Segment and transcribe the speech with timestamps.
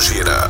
[0.00, 0.49] gira.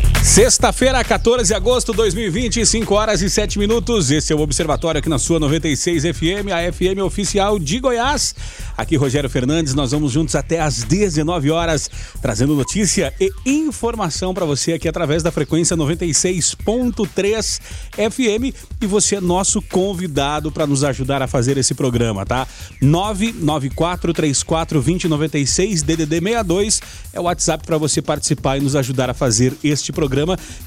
[0.23, 4.11] Sexta-feira, 14 de agosto de 2020, 5 horas e 7 minutos.
[4.11, 8.35] Esse é o Observatório aqui na sua 96 FM, a FM oficial de Goiás.
[8.77, 11.89] Aqui Rogério Fernandes, nós vamos juntos até às 19 horas,
[12.21, 17.59] trazendo notícia e informação para você aqui através da frequência 96.3
[17.91, 18.53] FM.
[18.79, 22.47] E você é nosso convidado para nos ajudar a fazer esse programa, tá?
[22.81, 26.79] 994342096 DDD 62
[27.11, 30.10] é o WhatsApp para você participar e nos ajudar a fazer este programa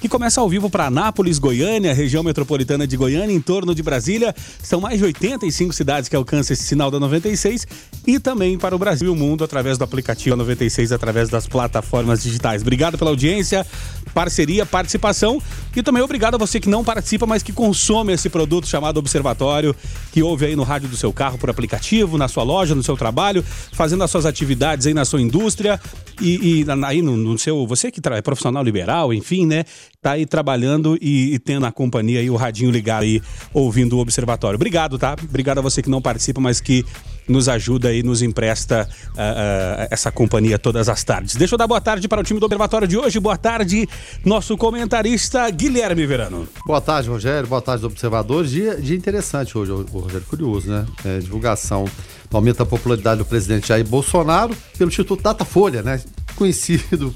[0.00, 4.34] que começa ao vivo para Anápolis, Goiânia, região metropolitana de Goiânia, em torno de Brasília.
[4.62, 7.66] São mais de 85 cidades que alcançam esse sinal da 96
[8.06, 12.22] e também para o Brasil e o mundo através do aplicativo 96, através das plataformas
[12.22, 12.62] digitais.
[12.62, 13.66] Obrigado pela audiência,
[14.12, 15.40] parceria, participação
[15.76, 19.74] e também obrigado a você que não participa, mas que consome esse produto chamado Observatório,
[20.12, 22.96] que ouve aí no rádio do seu carro por aplicativo, na sua loja, no seu
[22.96, 25.80] trabalho, fazendo as suas atividades aí na sua indústria
[26.20, 29.64] e, e aí no, no seu, você que é profissional liberal, enfim, né,
[30.00, 34.00] tá aí trabalhando e, e tendo a companhia aí, o radinho ligado aí, ouvindo o
[34.00, 34.56] Observatório.
[34.56, 35.16] Obrigado, tá?
[35.22, 36.84] Obrigado a você que não participa, mas que
[37.28, 41.36] nos ajuda e nos empresta ah, ah, essa companhia todas as tardes.
[41.36, 43.18] Deixa eu dar boa tarde para o time do Observatório de hoje.
[43.18, 43.88] Boa tarde,
[44.24, 46.46] nosso comentarista Guilherme Verano.
[46.66, 47.48] Boa tarde, Rogério.
[47.48, 48.50] Boa tarde, observadores.
[48.50, 50.26] Dia, dia interessante hoje, Rogério.
[50.26, 50.86] Curioso, né?
[51.04, 51.86] É, divulgação
[52.30, 56.00] do aumento da popularidade do presidente Jair Bolsonaro pelo Instituto Datafolha, né?
[56.36, 57.14] Conhecido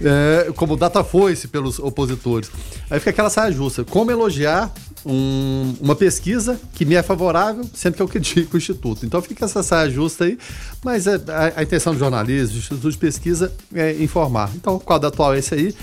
[0.00, 2.50] é, como Datafoice pelos opositores.
[2.90, 3.84] Aí fica aquela saia justa.
[3.84, 4.70] Como elogiar
[5.04, 9.04] um- uma pesquisa que me é favorável, sendo que eu critico o Instituto.
[9.04, 10.38] Então fica essa saia justa aí,
[10.84, 14.50] mas é, a, a intenção do jornalismo, do Instituto de Pesquisa, é informar.
[14.54, 15.74] Então o quadro atual é esse aí.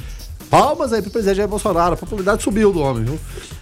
[0.50, 1.94] Palmas aí pro presidente Jair Bolsonaro.
[1.94, 3.20] A popularidade subiu do homem, viu?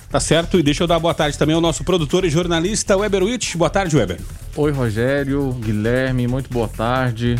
[0.09, 0.57] Tá certo?
[0.57, 3.57] E deixa eu dar boa tarde também ao nosso produtor e jornalista Weber Witt.
[3.57, 4.19] Boa tarde, Weber.
[4.55, 7.35] Oi, Rogério, Guilherme, muito boa tarde.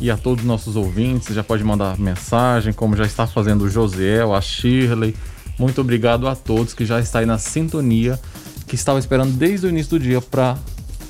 [0.00, 3.64] E a todos os nossos ouvintes, você já pode mandar mensagem, como já está fazendo
[3.64, 5.14] o Josiel, a Shirley.
[5.58, 8.18] Muito obrigado a todos que já está aí na sintonia,
[8.66, 10.56] que estava esperando desde o início do dia para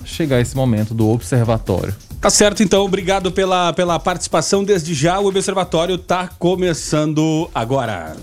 [0.04, 1.94] chegar esse momento do observatório.
[2.20, 2.84] Tá certo, então.
[2.84, 5.18] Obrigado pela, pela participação desde já.
[5.18, 8.16] O Observatório tá começando agora.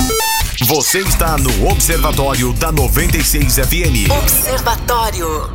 [0.62, 4.09] Você está no Observatório da 96 FM.
[4.23, 5.53] Observatório.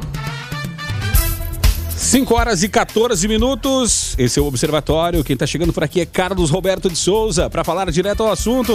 [1.96, 4.14] 5 horas e 14 minutos.
[4.16, 5.24] Esse é o Observatório.
[5.24, 8.72] Quem tá chegando por aqui é Carlos Roberto de Souza para falar direto ao assunto.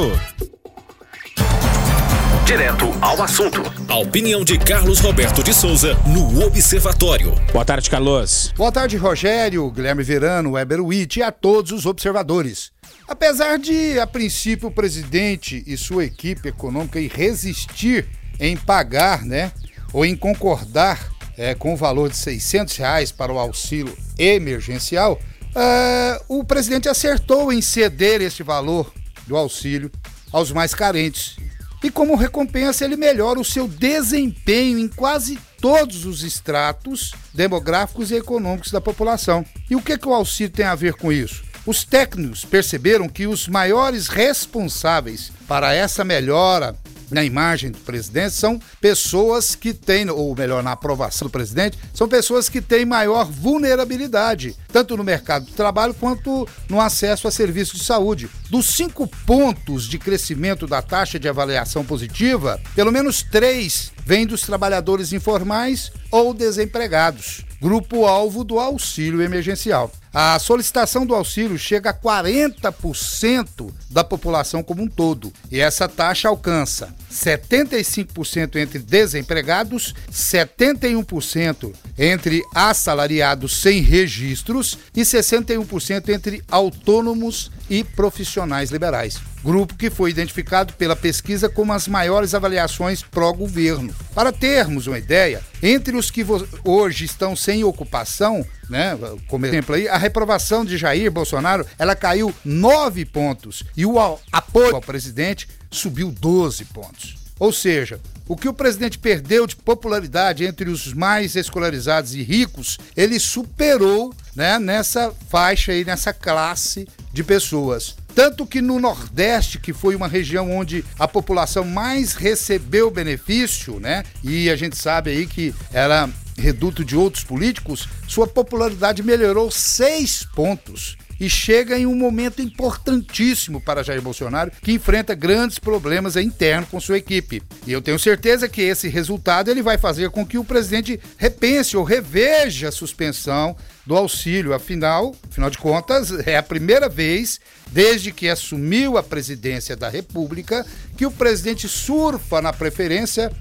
[2.46, 3.62] Direto ao assunto.
[3.88, 7.36] A opinião de Carlos Roberto de Souza no Observatório.
[7.54, 8.54] Boa tarde, Carlos.
[8.58, 12.76] Boa tarde, Rogério, Guilherme Verano, Weber Witt e a todos os observadores.
[13.08, 18.06] Apesar de, a princípio, o presidente e sua equipe econômica ir resistir
[18.38, 19.52] em pagar, né,
[19.94, 25.18] ou em concordar eh, com o valor de 600 reais para o auxílio emergencial,
[25.56, 28.92] eh, o presidente acertou em ceder este valor
[29.26, 29.90] do auxílio
[30.32, 31.38] aos mais carentes.
[31.82, 38.16] E como recompensa, ele melhora o seu desempenho em quase todos os estratos demográficos e
[38.16, 39.46] econômicos da população.
[39.70, 41.44] E o que, que o auxílio tem a ver com isso?
[41.68, 46.74] Os técnicos perceberam que os maiores responsáveis para essa melhora
[47.12, 52.08] na imagem do presidente são pessoas que têm, ou melhor, na aprovação do presidente, são
[52.08, 57.80] pessoas que têm maior vulnerabilidade, tanto no mercado de trabalho quanto no acesso a serviços
[57.80, 58.30] de saúde.
[58.50, 64.42] Dos cinco pontos de crescimento da taxa de avaliação positiva, pelo menos três vêm dos
[64.42, 69.92] trabalhadores informais ou desempregados, grupo-alvo do auxílio emergencial.
[70.20, 75.32] A solicitação do auxílio chega a 40% da população como um todo.
[75.52, 86.44] E essa taxa alcança 75% entre desempregados, 71% entre assalariados sem registros e 61% entre
[86.50, 89.22] autônomos e profissionais liberais.
[89.48, 93.96] Grupo que foi identificado pela pesquisa como as maiores avaliações pró-governo.
[94.14, 96.26] Para termos uma ideia, entre os que
[96.66, 99.00] hoje estão sem ocupação, né,
[99.30, 103.98] como exemplo aí, a reprovação de Jair Bolsonaro, ela caiu 9 pontos e o
[104.34, 107.16] apoio ao presidente subiu 12 pontos.
[107.40, 112.78] Ou seja, O que o presidente perdeu de popularidade entre os mais escolarizados e ricos,
[112.96, 117.96] ele superou né, nessa faixa aí, nessa classe de pessoas.
[118.18, 124.04] Tanto que no Nordeste, que foi uma região onde a população mais recebeu benefício, né?
[124.24, 130.26] E a gente sabe aí que era reduto de outros políticos, sua popularidade melhorou seis
[130.34, 136.70] pontos e chega em um momento importantíssimo para Jair Bolsonaro, que enfrenta grandes problemas internos
[136.70, 137.44] com sua equipe.
[137.68, 141.78] E eu tenho certeza que esse resultado ele vai fazer com que o presidente repense
[141.78, 143.56] ou reveja a suspensão
[143.88, 144.54] do auxílio.
[144.54, 147.40] Afinal, afinal de contas, é a primeira vez
[147.72, 150.66] desde que assumiu a presidência da República
[150.98, 153.32] que o presidente surfa na preferência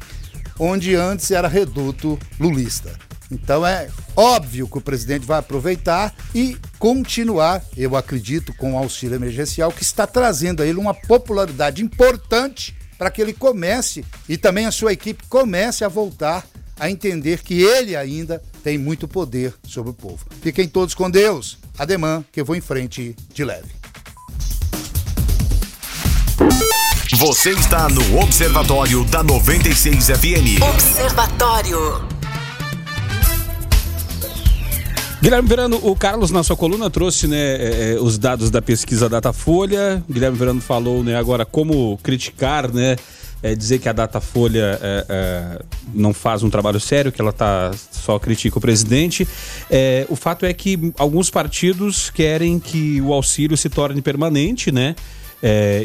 [0.58, 2.96] onde antes era reduto lulista.
[3.31, 9.16] Então é óbvio que o presidente vai aproveitar e continuar, eu acredito, com o auxílio
[9.16, 14.64] emergencial, que está trazendo a ele uma popularidade importante para que ele comece e também
[14.64, 16.46] a sua equipe comece a voltar
[16.78, 20.25] a entender que ele ainda tem muito poder sobre o povo.
[20.43, 21.58] Fiquem todos com Deus.
[21.78, 23.69] Ademã, que eu vou em frente de leve.
[27.14, 30.62] Você está no Observatório da 96 FM.
[30.62, 32.06] Observatório.
[35.22, 39.08] Guilherme Verano, o Carlos na sua coluna trouxe né, é, é, os dados da pesquisa
[39.08, 40.05] Datafolha.
[40.11, 42.96] Guilherme Verano falou né, agora como criticar, né,
[43.42, 45.62] é, dizer que a Datafolha é, é,
[45.94, 49.26] não faz um trabalho sério, que ela tá, só critica o presidente.
[49.70, 54.94] É, o fato é que alguns partidos querem que o auxílio se torne permanente, né?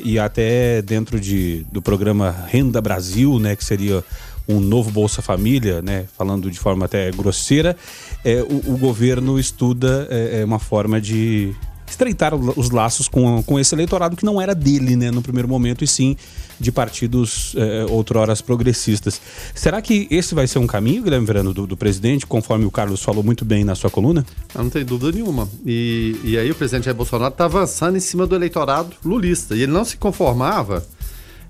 [0.03, 4.03] e até dentro de, do programa Renda Brasil, né, que seria
[4.47, 7.75] um novo Bolsa Família, né, falando de forma até grosseira,
[8.23, 11.53] é, o, o governo estuda é, é uma forma de
[11.91, 15.83] estreitar os laços com, com esse eleitorado que não era dele, né, no primeiro momento,
[15.83, 16.15] e sim
[16.59, 19.19] de partidos é, outroras progressistas.
[19.53, 23.01] Será que esse vai ser um caminho, Guilherme Verano, do, do presidente, conforme o Carlos
[23.01, 24.25] falou muito bem na sua coluna?
[24.53, 25.49] Não, não tem dúvida nenhuma.
[25.65, 29.63] E, e aí o presidente Jair Bolsonaro está avançando em cima do eleitorado lulista, e
[29.63, 30.85] ele não se conformava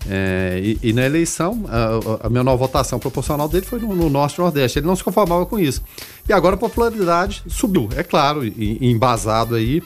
[0.10, 4.36] é, e, e, na eleição, a, a menor votação proporcional dele foi no, no Norte
[4.36, 4.80] e Nordeste.
[4.80, 5.84] Ele não se conformava com isso.
[6.28, 9.82] E agora a popularidade subiu, é claro, e, e embasado aí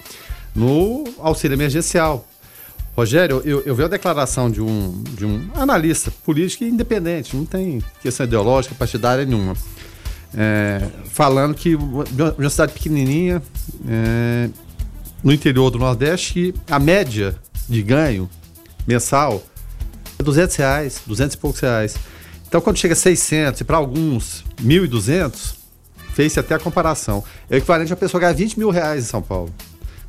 [0.56, 2.28] no auxílio emergencial.
[2.96, 7.84] Rogério, eu, eu vi a declaração de um, de um analista político independente, não tem
[8.02, 9.54] questão ideológica, partidária nenhuma,
[10.34, 10.82] é,
[11.12, 13.44] falando que uma cidade pequenininha,
[13.86, 14.50] é,
[15.22, 17.36] no interior do Nordeste, a média
[17.68, 18.30] de ganho
[18.88, 19.44] mensal
[20.24, 21.96] 200 reais, 200 e poucos reais.
[22.48, 25.56] Então, quando chega a 600 e para alguns 1.200,
[26.14, 27.24] fez-se até a comparação.
[27.50, 29.54] É o equivalente a uma pessoa ganhar 20 mil reais em São Paulo.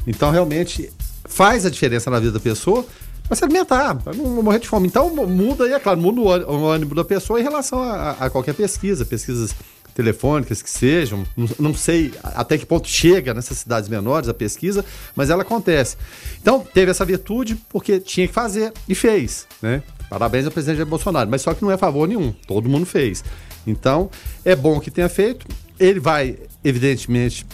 [0.07, 0.91] Então, realmente,
[1.25, 2.85] faz a diferença na vida da pessoa,
[3.29, 4.87] mas se alimentar, para não morrer de fome.
[4.87, 8.55] Então, muda aí, é claro, muda o ânimo da pessoa em relação a, a qualquer
[8.55, 9.55] pesquisa, pesquisas
[9.97, 11.25] telefônicas que sejam,
[11.59, 14.85] não, sei até que ponto chega nessas cidades menores a pesquisa,
[15.17, 15.97] mas ela acontece.
[16.41, 19.83] Então, teve essa virtude porque tinha que fazer e fez, né?
[20.11, 23.25] Parabéns ao presidente Bolsonaro, mas só que não é favor nenhum, todo mundo fez.
[23.67, 24.11] Então,
[24.45, 25.47] é bom que tenha feito.
[25.81, 27.47] Ele vai, evidentemente,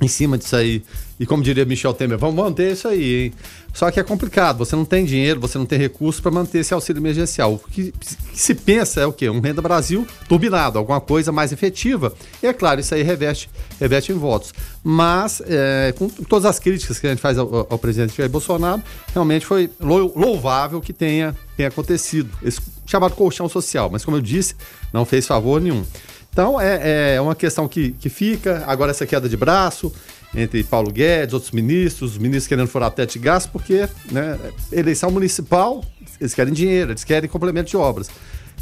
[0.00, 0.82] em cima disso aí,
[1.20, 3.32] e como diria Michel Temer, vamos manter isso aí, hein?
[3.74, 6.72] Só que é complicado, você não tem dinheiro, você não tem recurso para manter esse
[6.72, 7.52] auxílio emergencial.
[7.52, 7.92] O que,
[8.32, 9.28] se pensa é o quê?
[9.28, 12.14] Um Renda Brasil turbinado, alguma coisa mais efetiva.
[12.42, 14.54] E é claro, isso aí reveste, reveste em votos.
[14.82, 18.82] Mas, é, com todas as críticas que a gente faz ao, ao presidente Jair Bolsonaro,
[19.12, 23.90] realmente foi louvável que tenha, tenha acontecido esse chamado colchão social.
[23.92, 24.56] Mas, como eu disse,
[24.90, 25.84] não fez favor nenhum.
[26.32, 28.64] Então, é, é uma questão que, que fica.
[28.66, 29.92] Agora, essa queda de braço
[30.34, 34.38] entre Paulo Guedes, outros ministros, os ministros querendo furar teto de gás, porque né,
[34.70, 35.84] eleição municipal,
[36.20, 38.08] eles querem dinheiro, eles querem complemento de obras.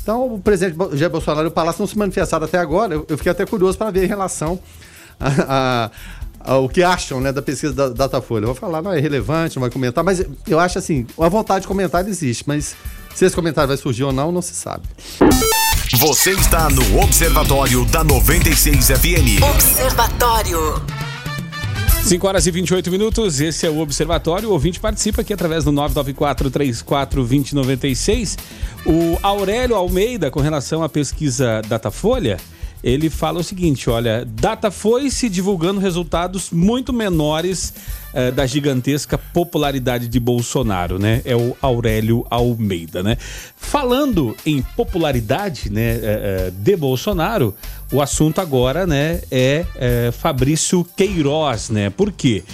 [0.03, 2.95] Então, o presidente Jair Bolsonaro e o Palácio não se manifestaram até agora.
[2.95, 4.59] Eu, eu fiquei até curioso para ver em relação
[5.21, 5.91] a,
[6.47, 8.45] a, a, o que acham né, da pesquisa da Datafolha.
[8.45, 11.63] Eu vou falar, não é relevante, não vai comentar, mas eu acho assim, a vontade
[11.63, 12.75] de comentar existe, mas
[13.15, 14.85] se esse comentário vai surgir ou não, não se sabe.
[15.99, 19.43] Você está no Observatório da 96 FM.
[19.43, 21.08] Observatório.
[22.05, 24.49] 5 horas e 28 minutos, esse é o Observatório.
[24.49, 28.39] O ouvinte participa aqui através do 994-34-2096.
[28.87, 32.39] O Aurélio Almeida, com relação à pesquisa Datafolha,
[32.83, 37.75] ele fala o seguinte: olha, Data foi se divulgando resultados muito menores
[38.15, 41.21] eh, da gigantesca popularidade de Bolsonaro, né?
[41.27, 43.19] É o Aurélio Almeida, né?
[43.57, 47.55] Falando em popularidade, né, eh, eh, de Bolsonaro,
[47.93, 51.89] o assunto agora, né, é, Fabrício Queiroz, né?
[51.89, 52.45] Por quê?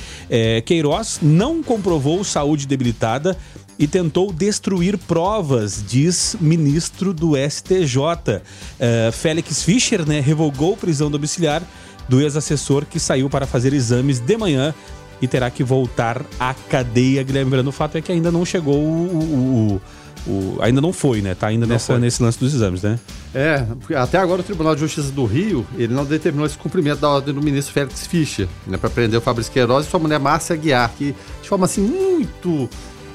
[0.65, 3.37] Queiroz não comprovou saúde debilitada
[3.79, 7.99] e tentou destruir provas, diz ministro do STJ.
[7.99, 11.63] Uh, Félix Fischer né, revogou prisão domiciliar
[12.09, 14.75] do ex-assessor que saiu para fazer exames de manhã
[15.21, 17.23] e terá que voltar à cadeia.
[17.23, 19.81] Guilherme Verano, o fato é que ainda não chegou o,
[20.27, 21.35] o, o, ainda não foi, né?
[21.35, 22.99] Tá ainda nessa, nesse lance dos exames, né?
[23.35, 23.67] É,
[23.97, 27.35] até agora o Tribunal de Justiça do Rio, ele não determinou esse cumprimento da ordem
[27.35, 30.93] do ministro Félix Fischer, né, para prender o Fabrício Queiroz e sua mulher Márcia Guiar,
[30.97, 32.69] que de forma assim muito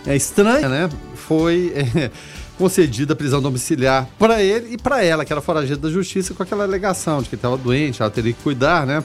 [0.06, 2.12] é, estranha, né, foi é,
[2.58, 6.44] concedida a prisão domiciliar para ele e para ela, que era foragida da justiça, com
[6.44, 9.04] aquela alegação de que estava doente, ela teria que cuidar, né?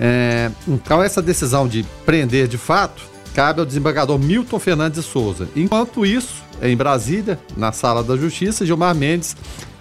[0.00, 3.02] É, então, essa decisão de prender de fato
[3.34, 5.48] cabe ao desembargador Milton Fernandes de Souza.
[5.54, 9.36] Enquanto isso, em Brasília, na sala da Justiça, Gilmar Mendes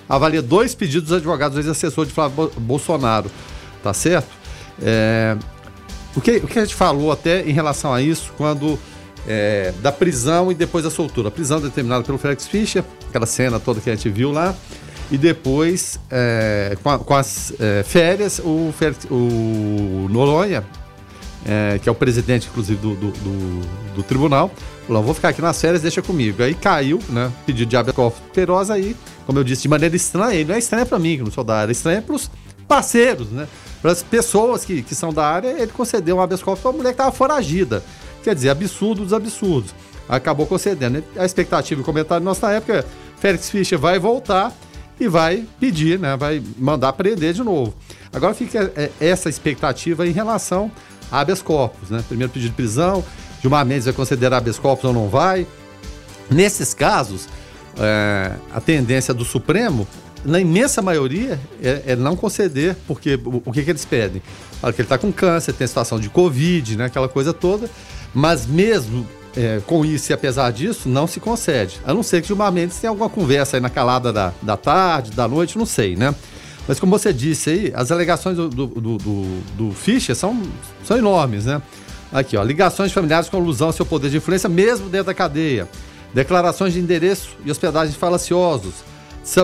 [0.10, 3.30] avalia dois pedidos dos advogados do ex-assessor de Flávio Bolsonaro.
[3.84, 4.30] Tá certo?
[4.82, 5.38] É,
[6.16, 8.78] o, que, o que a gente falou até em relação a isso quando
[9.28, 11.28] é, da prisão e depois da soltura.
[11.28, 14.56] A prisão determinada pelo Felix Fischer, aquela cena toda que a gente viu lá.
[15.10, 18.74] E depois, é, com, a, com, as é, férias, o,
[19.10, 20.66] o Noronha,
[21.46, 23.62] é, que é o presidente, inclusive, do, do, do,
[23.96, 24.52] do, tribunal,
[24.86, 26.44] falou: vou ficar aqui nas férias, deixa comigo.
[26.44, 27.32] Aí caiu, né?
[27.46, 27.78] Pedido de
[28.34, 31.24] Queiroz, aí, como eu disse, de maneira estranha, ele não é estranha para mim, que
[31.24, 32.30] não sou da área, é para os
[32.68, 33.48] parceiros, né?
[33.82, 36.78] Para as pessoas que, que são da área, ele concedeu um habeas corpus para uma
[36.78, 37.82] mulher que estava foragida.
[38.28, 39.74] Quer dizer, absurdo dos absurdos.
[40.10, 41.02] Acabou concedendo.
[41.16, 42.86] A expectativa e o comentário nosso na época
[43.22, 44.54] Félix Fischer vai voltar
[45.00, 46.18] e vai pedir, né?
[46.18, 47.74] Vai mandar prender de novo.
[48.12, 50.70] Agora fica é, essa expectativa em relação
[51.10, 52.04] a habeas corpus, né?
[52.06, 53.02] Primeiro pedido de prisão,
[53.42, 55.48] Gilmar Mendes vai considerar habeas corpus ou não vai.
[56.30, 57.30] Nesses casos,
[57.80, 59.88] é, a tendência do Supremo,
[60.26, 64.22] na imensa maioria, é, é não conceder, porque o, o que, que eles pedem?
[64.60, 66.86] Fala que ele está com câncer, tem situação de Covid, né?
[66.88, 67.70] Aquela coisa toda.
[68.18, 71.80] Mas mesmo é, com isso e apesar disso, não se concede.
[71.86, 75.12] A não ser que Gilmar Mendes tenha alguma conversa aí na calada da, da tarde,
[75.12, 76.16] da noite, não sei, né?
[76.68, 80.42] Mas como você disse aí, as alegações do, do, do, do, Fischer são,
[80.84, 81.62] são enormes, né?
[82.12, 85.70] Aqui, ó, ligações familiares com alusão ao seu poder de influência, mesmo dentro da cadeia.
[86.12, 88.74] Declarações de endereço e hospedagens falaciosos.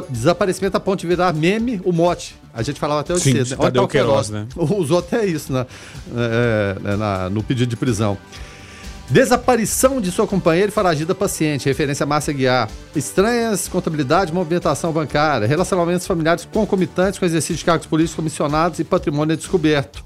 [0.09, 2.35] Desaparecimento a ponto de virar meme, o mote.
[2.51, 3.51] A gente falava até hoje cedo.
[3.51, 3.55] Né?
[3.59, 4.47] Olha o Queiroz, né?
[4.57, 5.67] Usou até isso né?
[6.15, 8.17] É, é, na, no pedido de prisão.
[9.13, 12.67] Desaparição de sua companheira e foragida paciente, referência a Márcia Guiar.
[12.95, 19.37] Estranhas contabilidade, movimentação bancária, relacionamentos familiares concomitantes com exercício de cargos políticos comissionados e patrimônio
[19.37, 20.03] descoberto.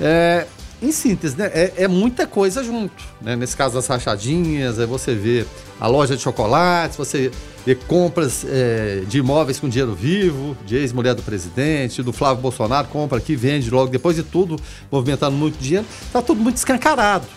[0.00, 0.48] É,
[0.82, 3.04] em síntese, né, é, é, muita coisa junto.
[3.22, 3.36] Né?
[3.36, 5.46] Nesse caso das rachadinhas, é você vê
[5.78, 7.30] a loja de chocolates, você
[7.64, 12.88] vê compras é, de imóveis com dinheiro vivo, de ex-mulher do presidente, do Flávio Bolsonaro,
[12.88, 14.56] compra aqui, vende logo, depois de tudo,
[14.90, 15.86] movimentando muito dinheiro.
[16.08, 17.28] Está tudo muito escancarado.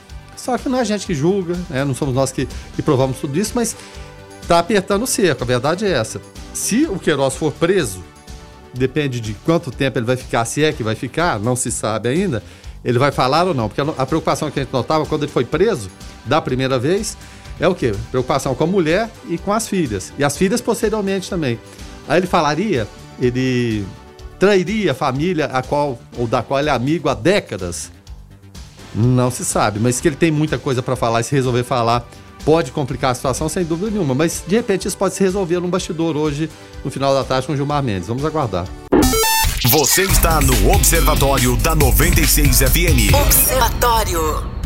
[0.47, 1.83] Só que não é a gente que julga, né?
[1.83, 3.75] não somos nós que, que provamos tudo isso, mas
[4.41, 5.43] está apertando o cerco.
[5.43, 6.21] A verdade é essa.
[6.53, 8.01] Se o Queiroz for preso,
[8.73, 12.07] depende de quanto tempo ele vai ficar, se é que vai ficar, não se sabe
[12.07, 12.41] ainda,
[12.81, 13.67] ele vai falar ou não.
[13.67, 15.89] Porque a preocupação que a gente notava quando ele foi preso,
[16.23, 17.17] da primeira vez,
[17.59, 17.93] é o quê?
[18.09, 20.13] Preocupação com a mulher e com as filhas.
[20.17, 21.59] E as filhas posteriormente também.
[22.07, 22.87] Aí ele falaria,
[23.19, 23.85] ele
[24.39, 27.96] trairia a família a qual, ou da qual ele é amigo há décadas
[28.94, 32.08] não se sabe, mas que ele tem muita coisa para falar e se resolver falar
[32.44, 34.15] pode complicar a situação sem dúvida nenhuma.
[34.15, 36.50] Mas de repente isso pode se resolver num bastidor hoje,
[36.84, 38.08] no final da tarde, com o Gilmar Mendes.
[38.08, 38.65] Vamos aguardar.
[39.65, 43.13] Você está no Observatório da 96 FM.
[43.13, 44.56] Observatório.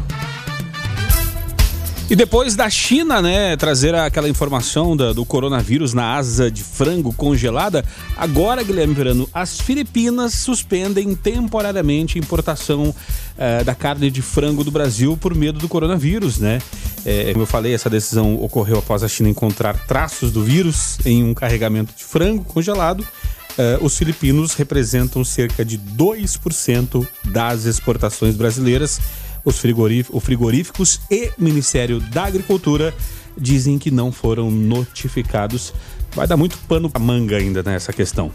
[2.12, 7.14] E depois da China, né, trazer aquela informação da, do coronavírus na asa de frango
[7.14, 7.86] congelada,
[8.18, 14.70] agora, Guilherme Verano, as Filipinas suspendem temporariamente a importação uh, da carne de frango do
[14.70, 16.60] Brasil por medo do coronavírus, né?
[17.06, 21.24] É, como eu falei, essa decisão ocorreu após a China encontrar traços do vírus em
[21.24, 23.08] um carregamento de frango congelado.
[23.52, 29.00] Uh, os filipinos representam cerca de 2% das exportações brasileiras
[29.44, 32.94] os frigoríficos e Ministério da Agricultura
[33.38, 35.74] dizem que não foram notificados.
[36.14, 38.32] Vai dar muito pano pra manga ainda nessa questão.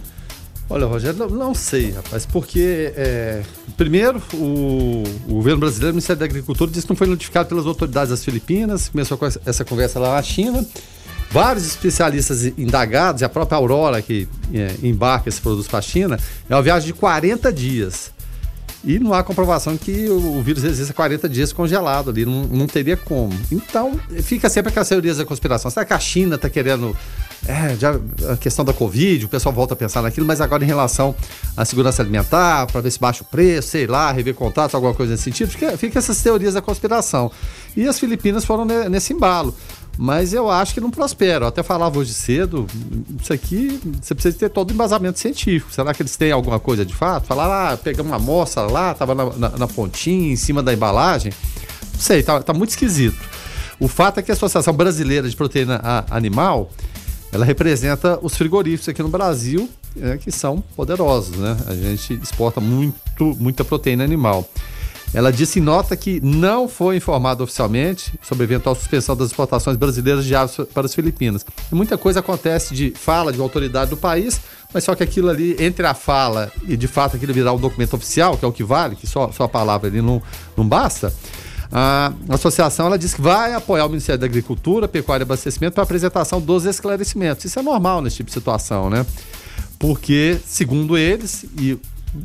[0.68, 3.42] Olha, Rogério, não, não sei, rapaz, porque é,
[3.76, 7.66] primeiro o, o, governo brasileiro, o Ministério da Agricultura, disse que não foi notificado pelas
[7.66, 10.66] autoridades das Filipinas, começou com essa conversa lá na China.
[11.30, 16.18] Vários especialistas indagados, e a própria Aurora, que é, embarca esse produto para a China,
[16.48, 18.10] é uma viagem de 40 dias.
[18.86, 22.96] E não há comprovação que o, vírus resista 40 dias congelado ali, não, não teria
[22.96, 23.36] como.
[23.50, 25.68] Então, fica sempre aquelas teorias da conspiração.
[25.68, 26.96] Será que a China está querendo.
[27.48, 27.98] É, já,
[28.32, 31.14] a questão da Covid, o pessoal volta a pensar naquilo, mas agora em relação
[31.56, 35.12] à segurança alimentar, para ver se baixa o preço, sei lá, rever contratos, alguma coisa
[35.12, 37.30] nesse sentido, fica, fica essas teorias da conspiração.
[37.76, 39.54] E as Filipinas foram nesse embalo.
[39.98, 41.44] Mas eu acho que não prospera.
[41.44, 42.66] Eu até falava hoje cedo,
[43.20, 45.72] isso aqui você precisa ter todo o embasamento científico.
[45.72, 47.26] Será que eles têm alguma coisa de fato?
[47.26, 51.32] Falar, ah, pegamos uma amostra lá, tava na, na, na, pontinha, em cima da embalagem.
[51.94, 53.16] Não sei, tá, tá muito esquisito.
[53.80, 56.70] O fato é que a Associação Brasileira de Proteína Animal,
[57.32, 59.68] ela representa os frigoríficos aqui no Brasil,
[60.00, 61.56] é, que são poderosos, né?
[61.66, 64.48] A gente exporta muito, muita proteína animal.
[65.14, 70.24] Ela disse em nota que não foi informado oficialmente sobre eventual suspensão das exportações brasileiras
[70.24, 71.44] de aves para as Filipinas.
[71.70, 74.40] E muita coisa acontece de fala de autoridade do país,
[74.74, 77.94] mas só que aquilo ali, entre a fala e de fato aquilo virar um documento
[77.94, 80.20] oficial, que é o que vale, que só, só a palavra ali não,
[80.56, 81.12] não basta,
[81.72, 85.82] a associação ela diz que vai apoiar o Ministério da Agricultura, Pecuária e Abastecimento para
[85.82, 87.44] a apresentação dos esclarecimentos.
[87.44, 89.04] Isso é normal nesse tipo de situação, né?
[89.78, 91.78] Porque, segundo eles, e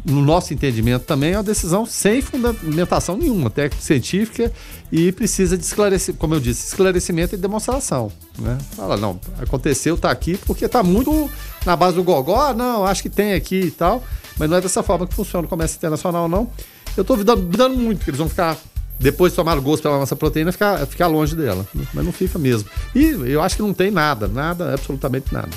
[0.05, 4.51] no nosso entendimento também, é uma decisão sem fundamentação nenhuma, técnica científica,
[4.91, 8.11] e precisa de esclarecimento, como eu disse, esclarecimento e demonstração.
[8.39, 8.57] Né?
[8.75, 11.29] Fala, não, aconteceu, está aqui, porque está muito
[11.65, 14.03] na base do gogó, não, acho que tem aqui e tal,
[14.37, 16.49] mas não é dessa forma que funciona o comércio internacional, não.
[16.95, 18.57] Eu estou duvidando muito que eles vão ficar
[19.01, 21.67] depois de tomar gosto pela nossa proteína, ficar, ficar longe dela.
[21.93, 22.69] Mas não fica mesmo.
[22.95, 25.49] E eu acho que não tem nada, nada, absolutamente nada.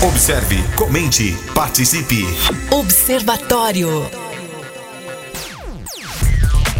[0.00, 2.24] Observe, comente, participe.
[2.70, 3.88] Observatório.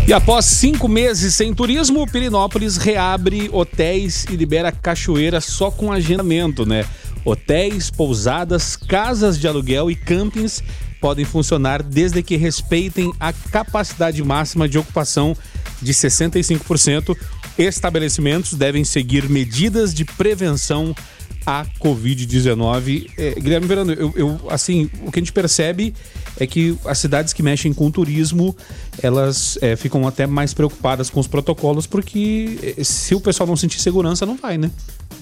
[0.07, 6.67] E após cinco meses sem turismo, Pirinópolis reabre hotéis e libera cachoeira só com agendamento,
[6.67, 6.85] né?
[7.25, 10.63] Hotéis, pousadas, casas de aluguel e campings
[11.05, 15.37] podem funcionar desde que respeitem a capacidade máxima de ocupação
[15.83, 17.15] de 65%.
[17.59, 20.97] Estabelecimentos devem seguir medidas de prevenção
[21.45, 23.11] à Covid-19.
[23.19, 25.95] É, Guilherme Verano, eu, eu, assim, o que a gente percebe
[26.41, 28.57] é que as cidades que mexem com turismo,
[29.03, 33.57] elas é, ficam até mais preocupadas com os protocolos, porque é, se o pessoal não
[33.57, 34.71] sentir segurança, não vai, né?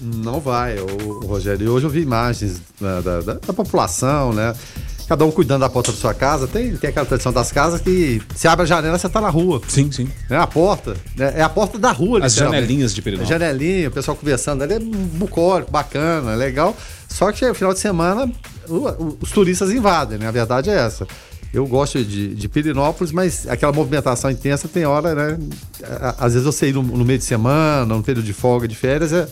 [0.01, 1.69] Não vai, o, Rogério.
[1.73, 4.53] Hoje eu vi imagens né, da, da, da população, né?
[5.07, 6.47] Cada um cuidando da porta da sua casa.
[6.47, 9.61] Tem, tem aquela tradição das casas que se abre a janela, você tá na rua.
[9.67, 10.09] Sim, sim.
[10.29, 10.95] É a porta.
[11.19, 13.31] É, é a porta da rua, As janelinhas de Perinópolis.
[13.31, 16.75] É janelinha, o pessoal conversando ali é bucólico, bacana, legal.
[17.07, 18.31] Só que no final de semana
[19.21, 20.27] os turistas invadem, né?
[20.27, 21.07] A verdade é essa.
[21.53, 25.37] Eu gosto de, de Pirinópolis, mas aquela movimentação intensa tem hora, né?
[26.17, 29.13] Às vezes você ir no, no meio de semana, no período de folga, de férias,
[29.13, 29.27] é,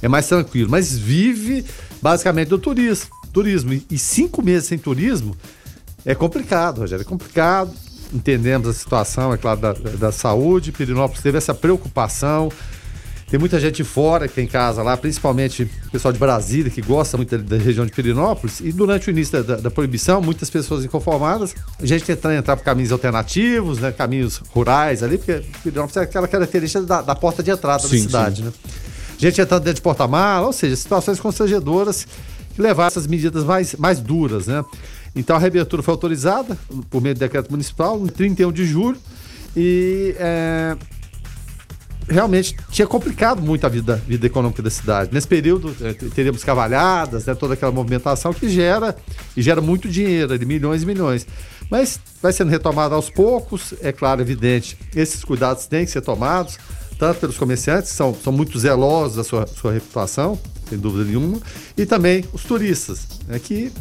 [0.00, 0.70] é mais tranquilo.
[0.70, 1.64] Mas vive
[2.00, 3.78] basicamente do turismo turismo.
[3.90, 5.36] E, cinco meses sem turismo
[6.06, 7.70] é complicado, Rogério, é complicado.
[8.12, 10.70] Entendemos a situação, é claro, da, da saúde.
[10.70, 12.50] Pirinópolis teve essa preocupação.
[13.28, 17.16] Tem muita gente fora que tem casa lá, principalmente o pessoal de Brasília, que gosta
[17.16, 18.60] muito da, da região de Pirinópolis.
[18.60, 22.56] E durante o início da, da, da, proibição, muitas pessoas inconformadas, a gente tentando entrar
[22.56, 27.42] por caminhos alternativos, né, caminhos rurais ali, porque Pirinópolis é aquela característica da, da porta
[27.42, 28.36] de entrada sim, da cidade.
[28.36, 28.42] Sim.
[28.44, 28.52] Né?
[29.18, 32.06] Gente entrando dentro de porta-mala, ou seja, situações constrangedoras
[32.58, 34.64] levar essas medidas mais, mais duras, né?
[35.14, 36.58] Então a reabertura foi autorizada
[36.90, 38.98] por meio do decreto municipal no 31 de julho
[39.56, 40.76] e é,
[42.08, 45.10] realmente tinha complicado muito a vida, vida econômica da cidade.
[45.12, 48.96] Nesse período é, teríamos cavalhadas, né, toda aquela movimentação que gera
[49.36, 51.26] e gera muito dinheiro, de milhões e milhões.
[51.70, 56.58] Mas vai sendo retomado aos poucos, é claro, evidente, esses cuidados têm que ser tomados,
[56.98, 61.38] tanto pelos comerciantes, que são, são muito zelosos da sua, sua reputação, sem dúvida nenhuma,
[61.76, 63.72] e também os turistas, né, que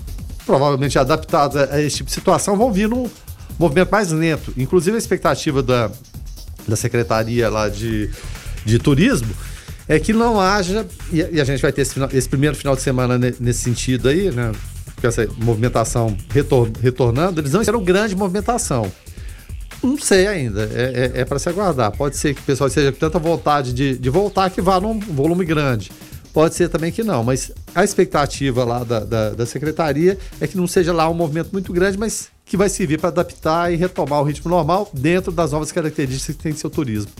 [0.45, 3.09] provavelmente adaptados a, esse tipo de situação vão vir num
[3.57, 4.53] movimento mais lento.
[4.57, 5.91] Inclusive a expectativa da,
[6.67, 8.09] da Secretaria lá de,
[8.65, 9.33] de Turismo
[9.87, 12.75] é que não haja, e, e a gente vai ter esse, final, esse, primeiro final
[12.75, 14.51] de semana nesse sentido aí, né?
[14.99, 18.89] Com essa movimentação retor, retornando, eles não esperam grande movimentação.
[19.83, 21.91] Não sei ainda, é, é, é para se aguardar.
[21.91, 24.97] Pode ser que o pessoal seja com tanta vontade de, de voltar que vá num
[24.97, 25.91] volume grande.
[26.33, 30.57] Pode ser também que não, mas a expectativa lá da, da, da secretaria é que
[30.57, 34.19] não seja lá um movimento muito grande, mas que vai servir para adaptar e retomar
[34.19, 37.11] o ritmo normal dentro das novas características que tem seu turismo.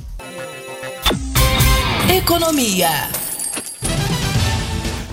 [2.12, 2.90] Economia.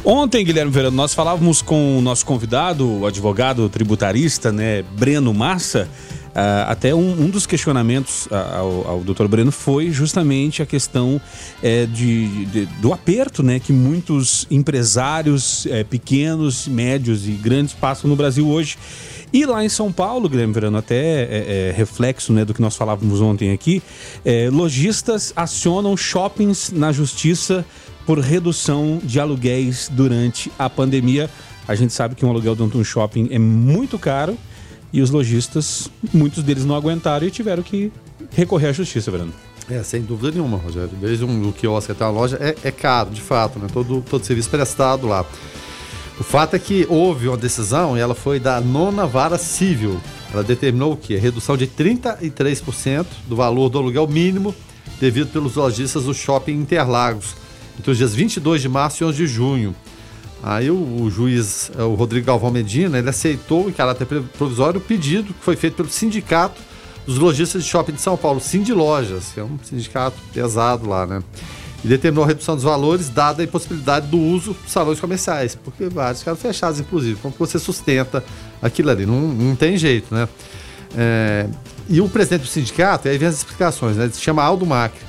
[0.03, 5.87] Ontem, Guilherme Verano, nós falávamos com o nosso convidado, o advogado tributarista, né, Breno Massa,
[6.31, 9.27] Uh, até um, um, dos questionamentos ao, ao Dr.
[9.27, 11.21] Breno foi justamente a questão
[11.61, 18.09] é, de, de, do aperto né, que muitos empresários é, pequenos, médios e grandes passam
[18.09, 18.79] no Brasil hoje.
[19.33, 23.21] E lá em São Paulo, Guilherme Verano, até é, reflexo né, do que nós falávamos
[23.21, 23.83] ontem aqui,
[24.53, 27.65] lojistas acionam shoppings na justiça
[28.07, 31.31] por redução de aluguéis durante a pandemia.
[31.67, 34.37] A gente sabe que um aluguel dentro de um shopping é muito caro
[34.93, 37.93] e os lojistas, muitos deles não aguentaram e tiveram que
[38.33, 39.33] recorrer à justiça, Verano.
[39.71, 40.91] É, sem dúvida nenhuma, Rogério.
[41.01, 43.69] Desde um quiosque até uma loja é, é caro, de fato, né?
[43.73, 45.25] Todo, todo serviço prestado lá.
[46.19, 50.01] O fato é que houve uma decisão e ela foi da nona vara civil.
[50.33, 51.17] Ela determinou o quê?
[51.17, 54.55] Redução de 33% do valor do aluguel mínimo
[55.01, 57.35] devido pelos lojistas do shopping Interlagos,
[57.79, 59.75] entre os dias 22 de março e 11 de junho.
[60.43, 64.07] Aí o, o, juiz, o Rodrigo Galvão Medina, ele aceitou em caráter
[64.39, 66.61] provisório o pedido que foi feito pelo sindicato
[67.07, 71.07] dos lojistas de shopping de São Paulo, Cindy Lojas, que é um sindicato pesado lá,
[71.07, 71.23] né?
[71.85, 75.89] E determinou a redução dos valores, dada a impossibilidade do uso dos salões comerciais, porque
[75.89, 77.19] vários ficaram fechados, inclusive.
[77.21, 78.23] Como você sustenta
[78.61, 79.07] aquilo ali?
[79.07, 80.29] Não, não tem jeito, né?
[80.97, 81.47] É,
[81.89, 84.05] e o presidente do sindicato, aí vem as explicações, né?
[84.05, 85.01] Ele se chama Aldo Macri.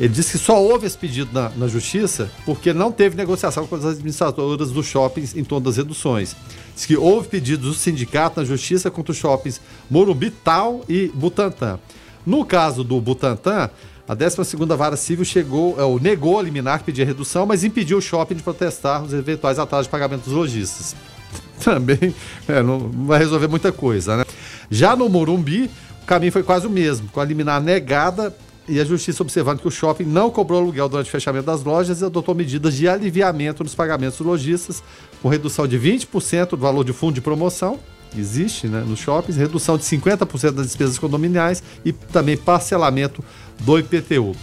[0.00, 3.76] Ele disse que só houve esse pedido na, na, justiça porque não teve negociação com
[3.76, 6.34] as administradoras dos shoppings em torno das reduções.
[6.74, 9.60] Diz que houve pedidos do sindicato na justiça contra os shoppings
[9.90, 11.78] Morumbi, Tal e Butantã.
[12.24, 13.68] No caso do Butantã,
[14.08, 18.36] a 12 Vara Civil chegou, é, negou a liminar, pedir redução, mas impediu o shopping
[18.36, 20.96] de protestar os eventuais atrasos de pagamento dos lojistas.
[21.62, 22.14] Também
[22.48, 24.24] é, não vai resolver muita coisa, né?
[24.70, 25.70] Já no Morumbi,
[26.02, 28.34] o caminho foi quase o mesmo, com a liminar negada
[28.68, 32.00] e a justiça observando que o shopping não cobrou aluguel durante o fechamento das lojas
[32.00, 34.82] e adotou medidas de aliviamento nos pagamentos dos lojistas,
[35.22, 37.78] com redução de 20% do valor de fundo de promoção,
[38.16, 43.22] existe né, nos shoppings, redução de 50% das despesas condominiais e também parcelamento
[43.60, 44.34] do IPTU.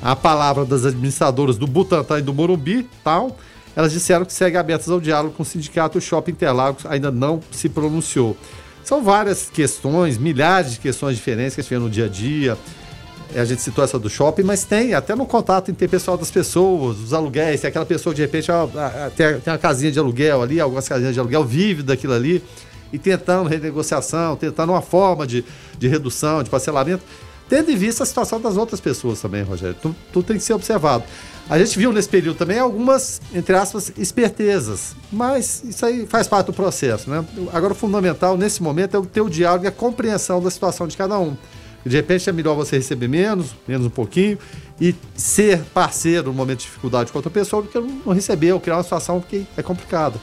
[0.00, 3.36] A palavra das administradoras do Butantã e do Morumbi, tal,
[3.74, 5.98] elas disseram que seguem abertas ao diálogo com o sindicato.
[5.98, 8.36] O Shopping Interlagos ainda não se pronunciou.
[8.84, 12.56] São várias questões, milhares de questões diferentes que a gente vê no dia a dia
[13.34, 17.12] a gente citou essa do shopping, mas tem até no contato interpessoal das pessoas, os
[17.12, 18.48] aluguéis, tem aquela pessoa de repente
[19.16, 22.42] tem, tem uma casinha de aluguel ali, algumas casinhas de aluguel, vive daquilo ali,
[22.92, 25.44] e tentando renegociação, tentando uma forma de,
[25.78, 27.04] de redução, de parcelamento,
[27.48, 29.76] tendo em vista a situação das outras pessoas também, Rogério.
[29.80, 31.04] Tudo, tudo tem que ser observado.
[31.48, 36.46] A gente viu nesse período também algumas, entre aspas, espertezas, mas isso aí faz parte
[36.46, 37.24] do processo, né?
[37.52, 40.86] Agora, o fundamental nesse momento é o ter o diálogo e a compreensão da situação
[40.86, 41.36] de cada um.
[41.88, 44.38] De repente é melhor você receber menos, menos um pouquinho,
[44.80, 48.60] e ser parceiro no momento de dificuldade com outra pessoa do que não receber ou
[48.60, 50.20] criar uma situação que é complicada.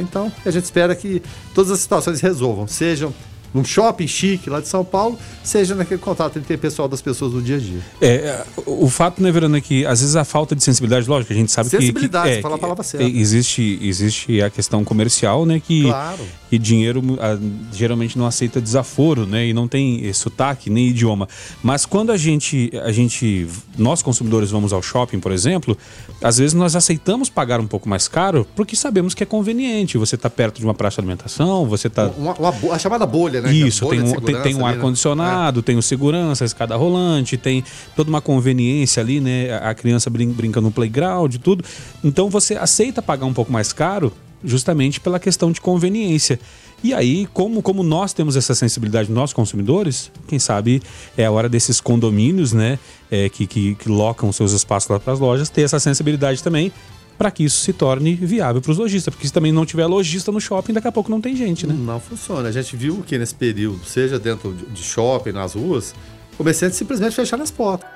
[0.00, 1.22] Então, a gente espera que
[1.54, 3.12] todas as situações resolvam, sejam
[3.52, 7.32] num shopping chique lá de São Paulo, seja naquele contato entre o pessoal das pessoas
[7.32, 7.80] do dia a dia.
[8.00, 11.36] É, o fato, né, Verano, é que às vezes a falta de sensibilidade, lógico, a
[11.36, 12.34] gente sabe sensibilidade, que...
[12.34, 13.06] Sensibilidade, é, falar a palavra certa.
[13.06, 16.24] Existe, existe a questão comercial, né, que, claro.
[16.48, 17.38] que dinheiro a,
[17.76, 21.28] geralmente não aceita desaforo, né, e não tem sotaque nem idioma.
[21.62, 25.76] Mas quando a gente, a gente, nós consumidores vamos ao shopping, por exemplo,
[26.22, 29.98] às vezes nós aceitamos pagar um pouco mais caro porque sabemos que é conveniente.
[29.98, 32.06] Você está perto de uma praça de alimentação, você está...
[32.16, 33.52] Uma, uma, a chamada bolha, né?
[33.52, 35.62] Isso, tem um, tem, tem um ar-condicionado, né?
[35.64, 39.54] tem o segurança, a escada rolante, tem toda uma conveniência ali, né?
[39.62, 41.64] A criança brin brinca no playground e tudo.
[42.02, 44.12] Então você aceita pagar um pouco mais caro
[44.44, 46.38] justamente pela questão de conveniência.
[46.82, 50.82] E aí, como, como nós temos essa sensibilidade, nós consumidores, quem sabe
[51.16, 52.76] é a hora desses condomínios, né,
[53.08, 56.72] é, que, que, que locam seus espaços lá para as lojas, ter essa sensibilidade também
[57.16, 59.12] para que isso se torne viável para os lojistas.
[59.12, 61.74] Porque se também não tiver lojista no shopping, daqui a pouco não tem gente, né?
[61.76, 62.48] Não funciona.
[62.48, 65.94] A gente viu que nesse período, seja dentro de shopping, nas ruas,
[66.36, 67.88] comerciantes simplesmente fecharam as portas.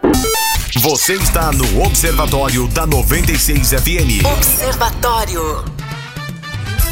[0.81, 4.27] Você está no Observatório da 96 FM.
[4.37, 5.76] Observatório.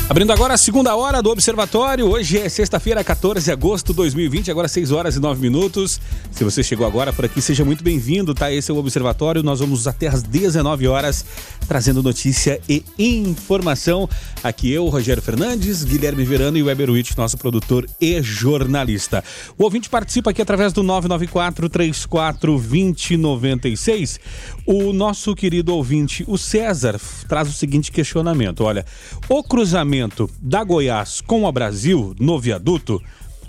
[0.06, 2.06] Abrindo agora a segunda hora do Observatório.
[2.06, 5.98] Hoje é sexta-feira, 14 de agosto de 2020, agora 6 horas e 9 minutos.
[6.30, 8.52] Se você chegou agora por aqui, seja muito bem-vindo, tá?
[8.52, 9.42] Esse é o Observatório.
[9.42, 11.24] Nós vamos até às 19 horas
[11.66, 14.06] trazendo notícia e informação.
[14.42, 19.24] Aqui eu, Rogério Fernandes, Guilherme Verano e Weber Witt, nosso produtor e jornalista.
[19.56, 24.20] O ouvinte participa aqui através do 994 34 2096.
[24.66, 26.98] O nosso querido ouvinte, o César,
[27.28, 28.86] traz o seguinte questionamento: olha,
[29.28, 33.02] o cruzamento da Goiás com a Brasil no viaduto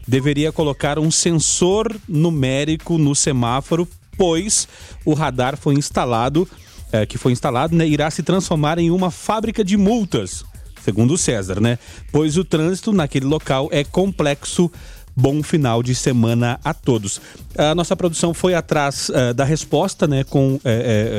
[0.05, 4.67] deveria colocar um sensor numérico no semáforo, pois
[5.05, 6.45] o radar foi instalado,
[6.91, 10.43] é, que foi instalado, né, irá se transformar em uma fábrica de multas,
[10.83, 11.79] segundo o César, né?
[12.11, 14.69] Pois o trânsito naquele local é complexo
[15.15, 17.21] bom final de semana a todos.
[17.57, 20.59] A nossa produção foi atrás uh, da resposta, né, com uh,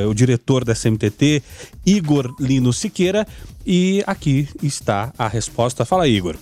[0.04, 1.42] uh, o diretor da CMTT,
[1.86, 3.26] Igor Lino Siqueira,
[3.64, 5.84] e aqui está a resposta.
[5.84, 6.36] Fala, Igor.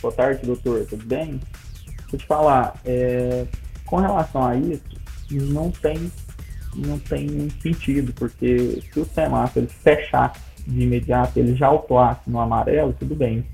[0.00, 0.86] Boa tarde, doutor.
[0.86, 1.40] Tudo bem?
[1.84, 3.46] Deixa eu te falar, é,
[3.84, 4.82] com relação a isso,
[5.30, 6.10] não tem,
[6.74, 10.32] não tem sentido, porque se o semáforo fechar
[10.66, 13.44] de imediato, ele já autuasse no amarelo, tudo bem.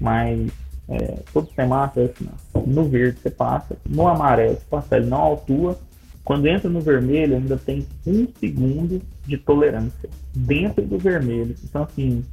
[0.00, 0.52] Mas
[0.88, 2.28] é, todo semáforo é assim,
[2.66, 5.78] no verde você passa, no amarelo você passa, ele não autua,
[6.24, 11.54] Quando entra no vermelho, ainda tem um segundo de tolerância dentro do vermelho.
[11.64, 12.24] Então, assim,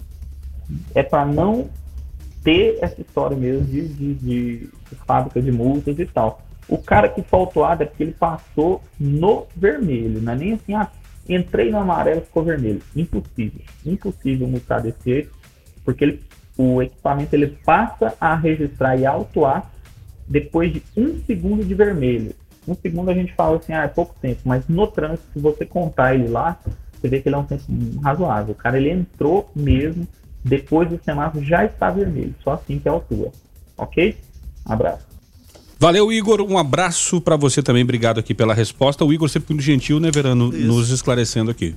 [0.93, 1.69] é para não
[2.43, 4.69] ter essa história mesmo de, de, de,
[5.05, 6.41] fábrica de multas e tal.
[6.67, 10.89] O cara que autuado é porque ele passou no vermelho, não é nem assim, ah,
[11.27, 12.81] entrei no amarelo ficou vermelho.
[12.95, 13.61] Impossível.
[13.85, 15.31] Impossível multar desse jeito,
[15.83, 16.23] porque ele,
[16.61, 19.71] o equipamento ele passa a registrar e autuar
[20.27, 22.35] depois de um segundo de vermelho.
[22.67, 25.65] Um segundo a gente fala assim, ah, é pouco tempo, mas no trânsito, se você
[25.65, 26.59] contar ele lá,
[26.93, 27.63] você vê que ele é um tempo
[28.03, 28.51] razoável.
[28.51, 30.05] O cara ele entrou mesmo,
[30.43, 33.31] depois do semáforo já está vermelho, só assim que autua.
[33.77, 34.17] Ok?
[34.67, 35.07] Um abraço.
[35.79, 36.41] Valeu, Igor.
[36.41, 37.83] Um abraço para você também.
[37.83, 39.05] Obrigado aqui pela resposta.
[39.05, 40.67] O Igor sempre muito gentil, né, Verano, Isso.
[40.67, 41.73] nos esclarecendo aqui.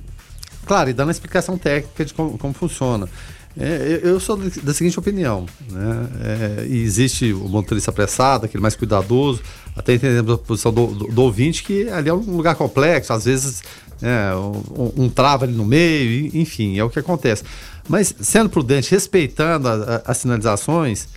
[0.65, 3.07] Claro, e dando a explicação técnica de como, como funciona.
[3.55, 6.07] É, eu sou da seguinte opinião, né?
[6.23, 9.41] É, existe o motorista apressado, aquele mais cuidadoso,
[9.75, 13.25] até entendemos a posição do, do, do, ouvinte, que ali é um lugar complexo, às
[13.25, 13.61] vezes
[14.01, 17.43] é, um, um, trava ali no meio, enfim, é o que acontece.
[17.87, 21.07] Mas sendo prudente, respeitando a, a, as sinalizações,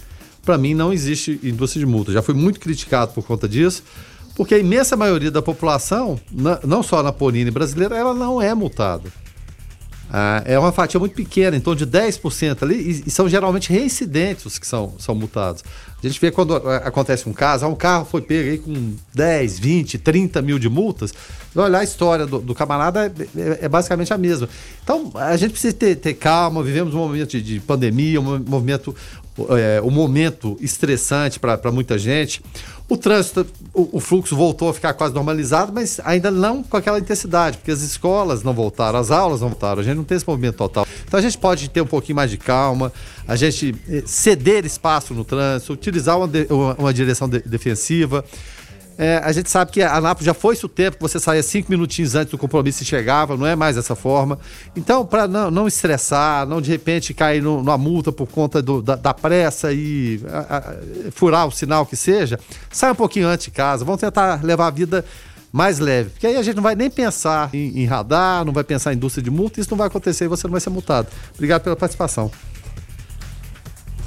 [0.45, 2.13] para mim não existe indústria de multa.
[2.13, 3.83] Já fui muito criticado por conta disso,
[4.35, 8.55] porque a imensa maioria da população, na, não só na Polina brasileira, ela não é
[8.55, 9.11] multada.
[10.19, 13.71] Ah, é uma fatia muito pequena, em torno de 10% ali, e, e, são geralmente
[13.71, 15.63] reincidentes os que são, são multados.
[16.03, 19.59] A gente vê quando acontece um caso, ah, um carro foi pego aí com 10,
[19.59, 21.13] 20, 30 mil de multas,
[21.55, 24.49] olhar a história do, do camarada é, é, é, basicamente a mesma.
[24.83, 28.97] Então, a gente precisa ter, ter calma, vivemos um momento de, de pandemia, um movimento
[29.51, 32.43] é, um momento estressante para muita gente.
[32.89, 33.45] O trânsito,
[33.75, 37.73] o, o, fluxo voltou a ficar quase normalizado, mas ainda não com aquela intensidade, porque
[37.73, 40.87] as escolas não voltaram, as aulas não voltaram, a gente não tem esse movimento total.
[41.05, 42.93] Então a gente pode ter um pouquinho mais de calma,
[43.27, 48.25] a gente eh, ceder espaço no trânsito, utilizar uma, de, uma, uma direção de, defensiva.
[48.99, 51.71] É, a gente sabe que a Anápolis já foi o tempo que você saía cinco
[51.71, 54.39] minutinhos antes do compromisso e chegava, não é mais dessa forma.
[54.75, 58.81] Então, para não, não estressar, não de repente cair no, numa multa por conta do,
[58.81, 60.63] da, da, pressa e a, a,
[61.11, 63.85] furar o sinal que seja, sai um pouquinho antes de casa.
[63.85, 65.05] Vamos tentar levar a vida
[65.53, 66.11] mais leve.
[66.11, 68.97] Porque aí a gente não vai nem pensar em, em radar, não vai pensar em
[68.97, 71.09] indústria de multa, isso não vai acontecer e você não vai ser multado.
[71.35, 72.31] Obrigado pela participação.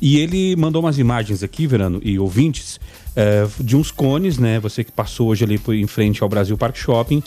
[0.00, 2.80] E ele mandou umas imagens aqui, Verano, e ouvintes,
[3.14, 4.58] uh, de uns cones, né?
[4.58, 7.22] Você que passou hoje ali em frente ao Brasil Park Shopping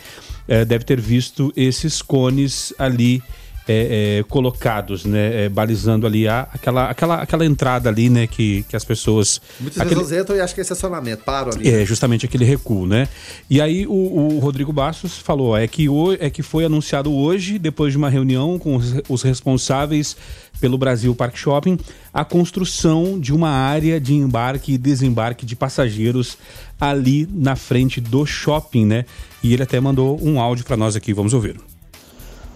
[0.48, 3.22] é, deve ter visto esses cones ali
[3.68, 8.64] é, é, colocados, né, é, balizando ali a, aquela, aquela, aquela entrada ali, né, que,
[8.70, 9.42] que as pessoas...
[9.60, 11.68] Muitas aquele, vezes entram e acho que é estacionamento, param ali.
[11.68, 13.08] É, justamente aquele recuo, né?
[13.50, 13.92] E aí o,
[14.36, 18.10] o Rodrigo Bastos falou, é que, o, é que foi anunciado hoje, depois de uma
[18.10, 20.16] reunião com os, os responsáveis
[20.60, 21.78] pelo Brasil Park Shopping,
[22.14, 26.38] a construção de uma área de embarque e desembarque de passageiros
[26.80, 29.06] ali na frente do shopping, né?
[29.44, 31.60] E ele até mandou um áudio para nós aqui, vamos ouvir.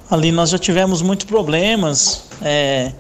[0.10, 2.92] Ali nós já tivemos muitos problemas, é,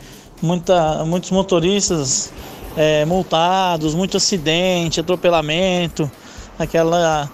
[0.42, 2.32] muita, muitos motoristas
[2.78, 6.10] é, multados, muito acidente, atropelamento,
[6.58, 7.30] aquela,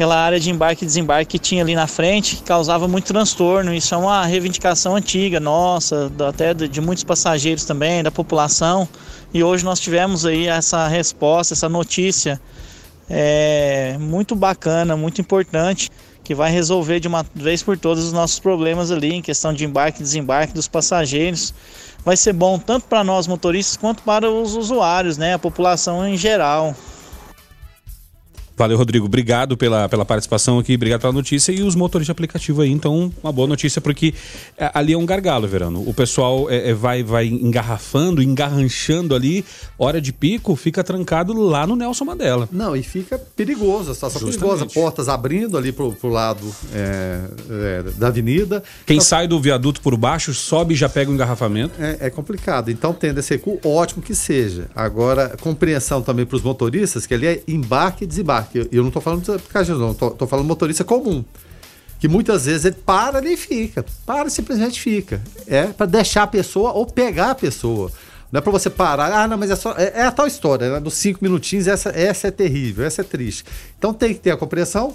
[0.00, 3.74] aquela área de embarque e desembarque que tinha ali na frente, que causava muito transtorno.
[3.74, 8.88] Isso é uma reivindicação antiga nossa, até de muitos passageiros também, da população.
[9.34, 12.40] E hoje nós tivemos aí essa resposta, essa notícia
[13.10, 15.90] é, muito bacana, muito importante
[16.24, 19.66] que vai resolver de uma vez por todas os nossos problemas ali em questão de
[19.66, 21.52] embarque e desembarque dos passageiros.
[22.02, 26.16] Vai ser bom tanto para nós motoristas quanto para os usuários, né, a população em
[26.16, 26.74] geral.
[28.60, 29.06] Valeu, Rodrigo.
[29.06, 31.50] Obrigado pela, pela participação aqui, obrigado pela notícia.
[31.50, 34.12] E os motores de aplicativo aí, então, uma boa notícia, porque
[34.58, 35.82] é, ali é um gargalo, Verano.
[35.88, 39.46] O pessoal é, é, vai, vai engarrafando, engarranchando ali,
[39.78, 42.46] hora de pico, fica trancado lá no Nelson Mandela.
[42.52, 44.58] Não, e fica perigoso, a situação Justamente.
[44.58, 44.74] perigosa.
[44.74, 48.62] Portas abrindo ali pro, pro lado é, é, da avenida.
[48.84, 51.72] Quem então, sai do viaduto por baixo, sobe e já pega o um engarrafamento.
[51.82, 52.70] É, é complicado.
[52.70, 54.68] Então, tendo esse recuo, ótimo que seja.
[54.76, 58.88] Agora, compreensão também para os motoristas, que ali é embarque e desembarque eu, eu não
[58.88, 61.24] estou falando de aplicativo, não, estou falando motorista comum.
[61.98, 63.84] Que muitas vezes ele para e fica.
[64.06, 65.20] Para e simplesmente fica.
[65.46, 67.92] É para deixar a pessoa ou pegar a pessoa.
[68.32, 69.74] Não é para você parar, ah, não, mas é só.
[69.76, 70.80] É, é a tal história, né?
[70.80, 73.44] Dos cinco minutinhos, essa, essa é terrível, essa é triste.
[73.76, 74.94] Então tem que ter a compreensão,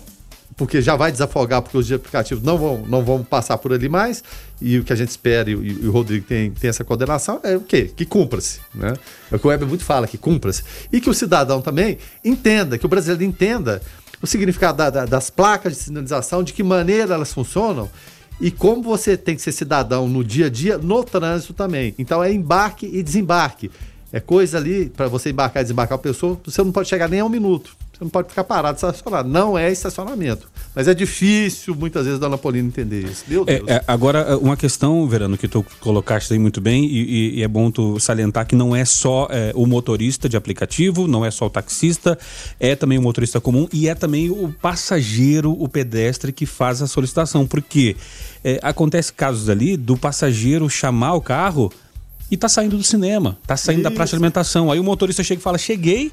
[0.55, 4.23] porque já vai desafogar, porque os aplicativos não vão, não vão passar por ali mais,
[4.61, 7.57] e o que a gente espera, e, e o Rodrigo tem, tem essa coordenação, é
[7.57, 7.91] o quê?
[7.95, 8.59] Que cumpra-se.
[8.73, 8.93] Né?
[9.31, 10.63] É o que o Weber muito fala, que cumpra-se.
[10.91, 13.81] E que o cidadão também entenda, que o brasileiro entenda
[14.21, 17.89] o significado da, da, das placas de sinalização, de que maneira elas funcionam,
[18.39, 21.93] e como você tem que ser cidadão no dia a dia, no trânsito também.
[21.97, 23.71] Então é embarque e desembarque.
[24.15, 27.19] É coisa ali, para você embarcar e desembarcar a pessoa, você não pode chegar nem
[27.19, 27.75] a um minuto.
[27.91, 29.27] Você não pode ficar parado estacionado.
[29.27, 30.47] Não é estacionamento.
[30.73, 33.25] Mas é difícil, muitas vezes, Dona Paulina entender isso.
[33.27, 33.69] Meu É, Deus.
[33.69, 37.47] é, agora, uma questão, Verano, que tu colocaste aí muito bem, e, e- e é
[37.47, 41.47] bom tu salientar que não é só é, o motorista de aplicativo, não é só
[41.47, 42.17] o taxista,
[42.57, 46.87] é também o motorista comum e é também o passageiro, o pedestre que faz a
[46.87, 47.45] solicitação.
[47.45, 47.97] Porque
[48.45, 51.69] é, acontece casos ali do passageiro chamar o carro
[52.31, 54.71] e tá saindo do cinema, tá saindo da praça de alimentação.
[54.71, 56.11] Aí o motorista chega e fala: cheguei.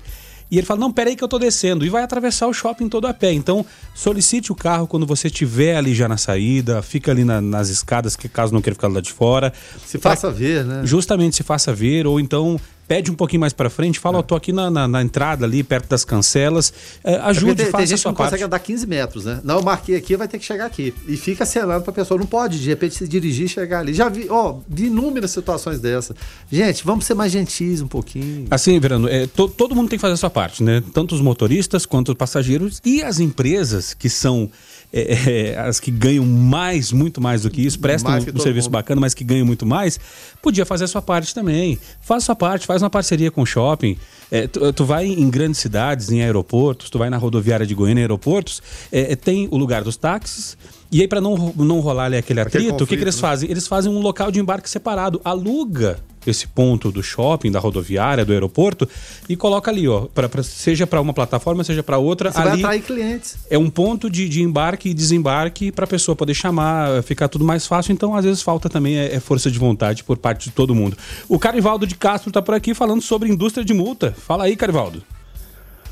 [0.51, 1.83] E ele fala: Não, peraí que eu tô descendo.
[1.87, 3.33] E vai atravessar o shopping todo a pé.
[3.33, 7.71] Então, solicite o carro quando você estiver ali já na saída, fica ali na- nas
[7.71, 9.51] escadas, que caso não queira ficar lá de fora.
[9.87, 10.83] Se faça ver, né?
[10.85, 14.35] Justamente se faça ver, ou então pede um pouquinho mais pra frente, fala: Ó, tô
[14.35, 16.73] aqui na, na- na entrada ali, perto das cancelas.
[17.03, 18.31] É, É ajude, tem, faça tem a gente que não parte.
[18.31, 19.41] consegue andar 15 metros, né?
[19.45, 20.93] Não, eu marquei aqui, vai ter que chegar aqui.
[21.09, 22.19] E fica acenando pra pessoa.
[22.19, 23.95] Não pode, de repente, se dirigir e chegar ali.
[23.95, 26.17] Já vi, ó, vi inúmeras situações dessas.
[26.51, 28.47] Gente, vamos ser mais gentis um pouquinho.
[28.51, 30.83] Assim, Verano, é, to- todo mundo tem que fazer a sua parte, né?
[30.93, 34.51] Tanto os motoristas quanto os passageiros e as empresas que são
[34.95, 38.39] é, é, as que ganham mais, muito mais do que isso, prestam Mais que um
[38.39, 38.73] serviço mundo.
[38.75, 39.99] bacana, mas que ganham muito mais,
[40.43, 41.79] podia fazer a sua parte também.
[42.03, 43.97] Faz a sua parte, faz uma parceria com o shopping.
[44.31, 48.01] É, tu, tu vai em grandes cidades, em aeroportos, tu vai na rodoviária de Goiânia,
[48.01, 50.57] em aeroportos, é, é, tem o lugar dos táxis.
[50.91, 53.21] E aí, para não, não rolar ali aquele atrito, o que, que eles né?
[53.21, 53.51] fazem?
[53.51, 55.21] Eles fazem um local de embarque separado.
[55.25, 55.99] Aluga
[56.31, 58.89] esse ponto do shopping, da rodoviária, do aeroporto
[59.29, 62.31] e coloca ali, ó, pra, pra- seja para uma plataforma, seja para outra.
[62.31, 63.39] Você vai ali atrair clientes.
[63.51, 67.45] é um ponto de, de embarque e desembarque para a pessoa poder chamar, ficar tudo
[67.45, 67.93] mais fácil.
[67.93, 70.97] Então, às vezes, falta também é, é força de vontade por parte de todo mundo.
[71.29, 74.13] O Carivaldo de Castro está por aqui falando sobre indústria de multa.
[74.17, 75.03] Fala aí, Carivaldo.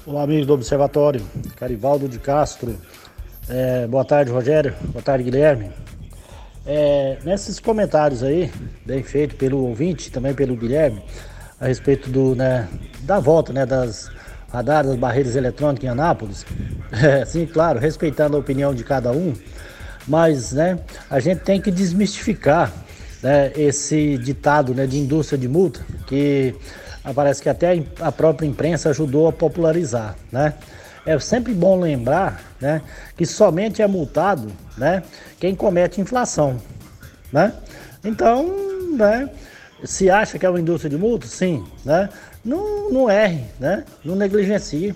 [0.06, 1.22] Olá, amigos do Observatório.
[1.56, 2.76] Carivaldo de Castro.
[3.48, 4.74] É, boa tarde, Rogério.
[4.92, 5.70] Boa tarde, Guilherme.
[6.66, 8.50] É, nesses comentários aí,
[8.84, 11.02] bem feito pelo ouvinte, também pelo Guilherme,
[11.58, 12.68] a respeito do, né,
[13.02, 14.10] da volta né, das
[14.52, 16.44] radares, das barreiras eletrônicas em Anápolis.
[16.92, 19.32] É, sim, claro, respeitando a opinião de cada um,
[20.08, 20.76] mas né,
[21.08, 22.72] a gente tem que desmistificar
[23.22, 26.52] né, esse ditado né, de indústria de multa, que
[27.14, 30.16] parece que até a própria imprensa ajudou a popularizar.
[30.32, 30.52] Né?
[31.06, 32.82] É sempre bom lembrar né,
[33.16, 35.02] que somente é multado né,
[35.38, 36.60] quem comete inflação.
[37.32, 37.52] Né?
[38.04, 38.46] Então,
[38.96, 39.30] né,
[39.84, 42.08] se acha que é uma indústria de multa, sim, né?
[42.44, 43.84] não, não erre, né?
[44.04, 44.94] não negligencie.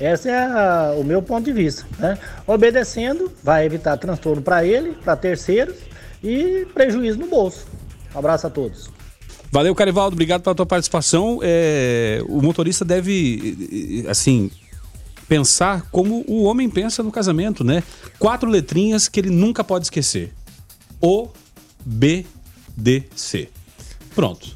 [0.00, 1.84] Esse é a- o meu ponto de vista.
[1.98, 2.18] Né?
[2.46, 5.76] Obedecendo, vai evitar transtorno para ele, para terceiros
[6.24, 7.66] e prejuízo no bolso.
[8.14, 8.90] Um abraço a todos.
[9.50, 10.14] Valeu, Carivaldo.
[10.14, 11.40] Obrigado pela tua participação.
[11.42, 14.50] É, o motorista deve, assim,
[15.32, 17.82] pensar como o homem pensa no casamento, né?
[18.18, 20.30] Quatro letrinhas que ele nunca pode esquecer.
[21.00, 21.26] O,
[21.82, 22.26] B,
[22.76, 23.48] D, C.
[24.14, 24.46] Pronto.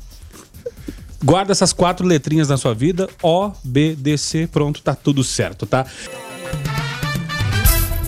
[1.25, 3.09] Guarda essas quatro letrinhas na sua vida.
[3.23, 4.47] O, B, D, C.
[4.47, 5.87] Pronto, tá tudo certo, tá?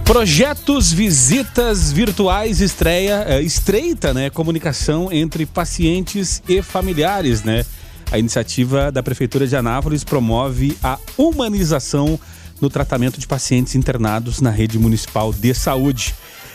[0.05, 7.65] Projetos Visitas Virtuais estreia, eh, estreita, né, comunicação entre pacientes e familiares, né?
[8.13, 12.21] A iniciativa da Prefeitura de Anápolis promove a humanização
[12.61, 16.15] no tratamento de pacientes internados na rede municipal de saúde.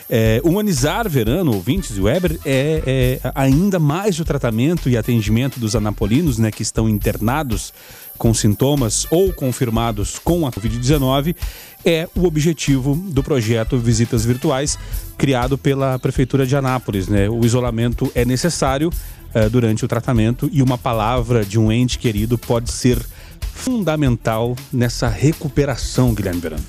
[0.09, 5.75] É, humanizar, Verano, ouvintes e Weber, é, é ainda mais o tratamento e atendimento dos
[5.75, 7.73] anapolinos né, que estão internados
[8.17, 11.35] com sintomas ou confirmados com a Covid-19
[11.85, 14.77] é o objetivo do projeto Visitas Virtuais,
[15.17, 17.07] criado pela Prefeitura de Anápolis.
[17.07, 17.29] Né?
[17.29, 18.89] O isolamento é necessário
[19.33, 23.03] eh, durante o tratamento e uma palavra de um ente querido pode ser
[23.53, 26.63] fundamental nessa recuperação, Guilherme Verano.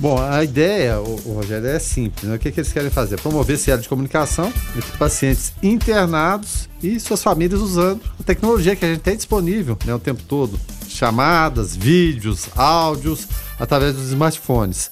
[0.00, 2.22] Bom, a ideia, o, Rogério, é simples.
[2.22, 2.36] Né?
[2.36, 3.20] O que, que eles querem fazer?
[3.20, 8.84] Promover esse elo de comunicação entre pacientes internados e suas famílias usando a tecnologia que
[8.84, 10.58] a gente tem disponível né, o tempo todo.
[10.88, 13.26] Chamadas, vídeos, áudios,
[13.58, 14.88] através dos smartphones.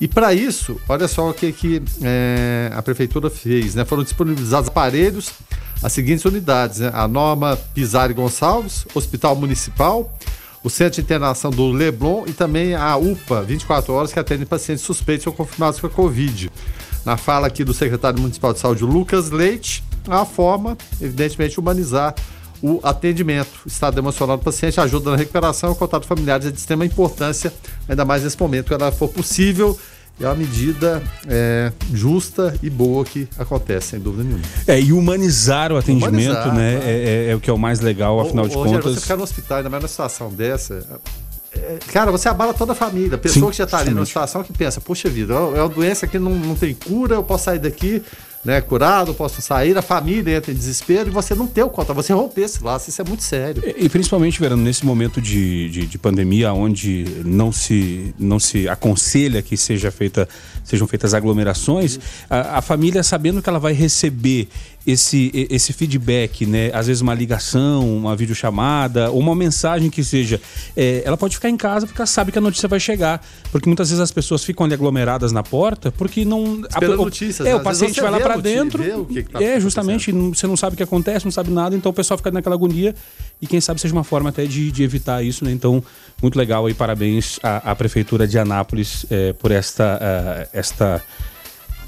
[0.00, 3.74] E para isso, olha só o que, que é, a prefeitura fez.
[3.74, 3.84] Né?
[3.84, 5.32] Foram disponibilizados aparelhos
[5.82, 6.78] as seguintes unidades.
[6.78, 6.90] Né?
[6.94, 10.16] A Norma Pisari Gonçalves, Hospital Municipal,
[10.64, 14.82] o Centro de Internação do Leblon e também a UPA, 24 horas, que atende pacientes
[14.82, 16.50] suspeitos ou confirmados com a Covid.
[17.04, 22.14] Na fala aqui do secretário municipal de saúde, Lucas Leite, a forma, evidentemente, de humanizar
[22.62, 23.50] o atendimento.
[23.66, 27.52] O estado emocional do paciente ajuda na recuperação o contato familiares é de extrema importância,
[27.86, 29.78] ainda mais nesse momento, quando ela for possível
[30.20, 34.42] é uma medida é, justa e boa que acontece, sem dúvida nenhuma.
[34.66, 36.74] É, e humanizar o atendimento, Humanizar, né?
[36.84, 38.94] É, é- é o que é o mais legal, afinal Ô, de contas.
[38.94, 41.00] Você ficar no hospital, ainda mais numa situação dessa.
[41.52, 43.14] é, Cara, você abala toda a família.
[43.16, 45.68] A pessoa Sim, que já está ali numa situação que pensa, puxa vida, é uma
[45.68, 48.02] doença que não, não tem cura, eu posso sair daqui
[48.44, 51.94] né, curado, posso sair, a família entra em desespero e você não ter o conta,
[51.94, 53.62] você romper esse laço, isso é muito sério.
[53.76, 59.40] E principalmente, Verano, nesse momento de, de, de pandemia, onde não se, não se aconselha
[59.40, 60.28] que seja feita,
[60.62, 64.48] sejam feitas aglomerações, a, a família sabendo que ela vai receber
[64.86, 66.70] esse, esse feedback, né?
[66.74, 70.40] Às vezes uma ligação, uma videochamada, ou uma mensagem que seja.
[70.76, 73.24] é, ela pode ficar em casa porque ela sabe que a notícia vai chegar.
[73.50, 76.60] Porque muitas vezes as pessoas ficam ali aglomeradas na porta porque não.
[76.68, 79.00] Esperando o- notícias, É, o às vezes paciente vai lá a notícia, dentro.
[79.00, 81.74] o que que tá é, justamente, você não sabe o que acontece, não sabe nada,
[81.74, 82.94] então o pessoal fica naquela agonia
[83.40, 85.50] e quem sabe seja uma forma até de, de evitar isso, né?
[85.52, 85.82] Então,
[86.20, 91.02] muito legal aí, parabéns à, à Prefeitura de Anápolis eh, por esta, ah, esta,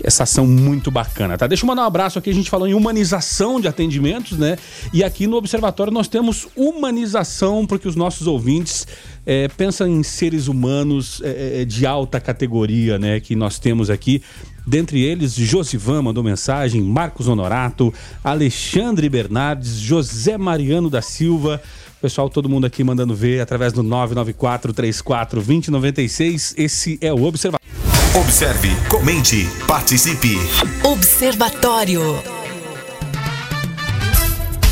[0.03, 1.47] essa ação muito bacana, tá?
[1.47, 4.57] Deixa eu mandar um abraço aqui, a gente falou em humanização de atendimentos, né?
[4.93, 8.87] E aqui no Observatório nós temos humanização, porque os nossos ouvintes
[9.27, 13.21] eh, pensam em seres humanos eh, eh, de alta categoria, né?
[13.21, 14.23] Que nós temos aqui.
[14.67, 21.63] Dentre eles, Josivan mandou mensagem, Marcos Honorato, Alexandre Bernardes, José Mariano da Silva.
[22.01, 26.55] Pessoal, todo mundo aqui mandando ver através do 994 34 2096.
[26.59, 27.56] Esse é o Observatório.
[28.17, 30.39] Observe, comente, participe.
[30.83, 32.01] Observatório.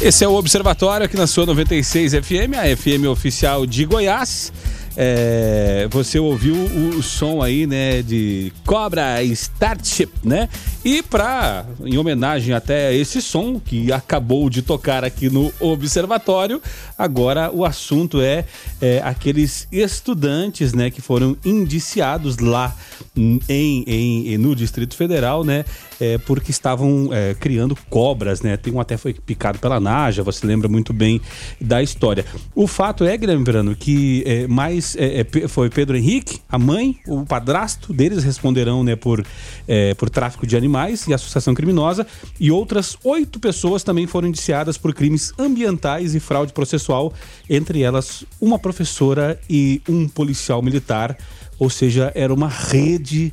[0.01, 4.51] Esse é o Observatório aqui na sua 96 FM, a FM oficial de Goiás.
[4.97, 10.49] É, você ouviu o, som aí, né, de Cobra Starship, né?
[10.85, 16.63] E para em homenagem até a esse som que acabou de tocar aqui no Observatório,
[16.97, 18.45] agora o assunto é,
[18.81, 22.75] é, aqueles estudantes, né, que foram indiciados lá
[23.17, 25.65] em, em- no Distrito Federal, né,
[26.01, 28.57] é, porque estavam é, criando cobras, né?
[28.57, 31.21] Tem um até foi picado pela Naja, você lembra muito bem
[31.61, 32.25] da história.
[32.55, 37.25] O fato é, Verano, que é, mais é, é, foi Pedro Henrique, a mãe, o
[37.25, 39.25] padrasto deles responderão, né, por,
[39.67, 42.07] é, por tráfico de animais e associação criminosa,
[42.39, 47.13] e outras oito pessoas também foram indiciadas por crimes ambientais e fraude processual,
[47.49, 51.17] entre elas uma professora e um policial militar,
[51.59, 53.33] ou seja, era uma rede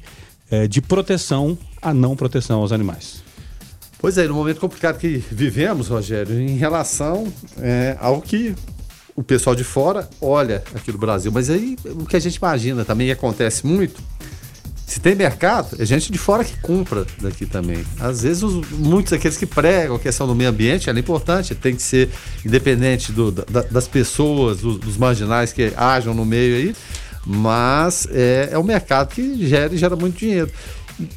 [0.69, 3.23] de proteção a não proteção aos animais.
[3.99, 8.55] Pois é, no momento complicado que vivemos, Rogério, em relação é, ao que
[9.15, 11.31] o pessoal de fora olha aqui no Brasil.
[11.31, 14.01] Mas aí o que a gente imagina também acontece muito.
[14.87, 17.85] Se tem mercado, é gente de fora que compra daqui também.
[17.99, 21.55] Às vezes, os- muitos daqueles que pregam a questão do meio ambiente, ela é importante,
[21.55, 22.09] tem que ser
[22.45, 26.75] independente do- da- das pessoas, dos, dos marginais que ajam no meio aí,
[27.25, 30.51] mas é, é um mercado que gera e gera muito dinheiro.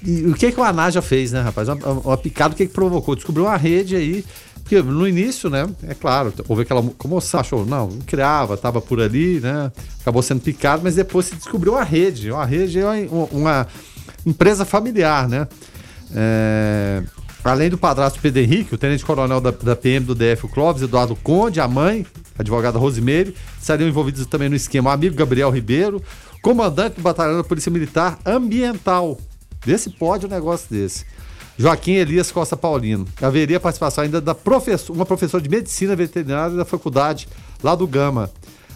[0.04, 1.68] E, o que, que o Anaja fez, né, rapaz?
[1.68, 3.14] Uma, uma picada, o que, que provocou?
[3.14, 4.24] Descobriu uma rede aí.
[4.64, 8.98] Porque no início, né, é claro, houve aquela comoção, achou, não, não criava, estava por
[8.98, 9.70] ali, né,
[10.00, 13.66] acabou sendo picado, mas depois se descobriu uma rede, uma rede é uma, uma
[14.24, 15.46] empresa familiar, né,
[16.14, 17.02] é,
[17.44, 21.14] além do padrasto Pedro Henrique, o tenente-coronel da, da PM do DF, o Clóvis Eduardo
[21.14, 22.06] Conde, a mãe,
[22.38, 26.02] a advogada Rosimeire, estariam envolvidos também no esquema o amigo Gabriel Ribeiro,
[26.40, 29.18] comandante do batalhão da Polícia Militar Ambiental.
[29.64, 31.04] Desse pode um negócio desse.
[31.56, 33.06] Joaquim Elias Costa Paulino.
[33.22, 34.36] Haveria participação ainda da
[34.88, 37.28] uma professora de medicina veterinária da faculdade
[37.62, 38.30] lá do Gama,